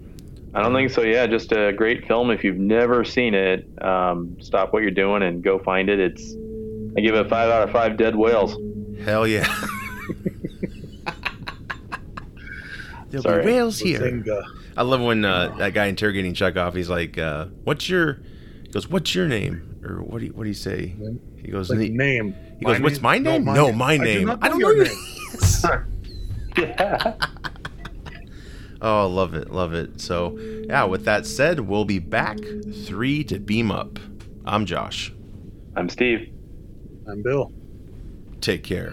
[0.55, 1.03] I don't think so.
[1.03, 2.31] Yeah, just a great film.
[2.31, 5.99] If you've never seen it, um, stop what you're doing and go find it.
[5.99, 6.35] It's
[6.97, 8.57] I give it a five out of five dead whales.
[9.03, 9.47] Hell yeah.
[13.13, 13.43] There'll Sorry.
[13.45, 14.25] be whales here.
[14.75, 16.75] I love when uh, that guy interrogating Chekov.
[16.75, 18.21] He's like, uh, "What's your?"
[18.63, 20.95] He goes, "What's your name?" Or what do you, what do you say?
[21.37, 22.35] He goes, Like he, name.
[22.59, 24.21] he goes, "What's my name?" No, my name.
[24.21, 25.87] do not I don't know your your name.
[26.57, 27.15] Yeah.
[28.81, 30.01] Oh, love it, love it.
[30.01, 30.37] So,
[30.67, 32.39] yeah, with that said, we'll be back
[32.85, 33.99] three to beam up.
[34.45, 35.13] I'm Josh.
[35.77, 36.33] I'm Steve.
[37.09, 37.53] I'm Bill.
[38.41, 38.93] Take care.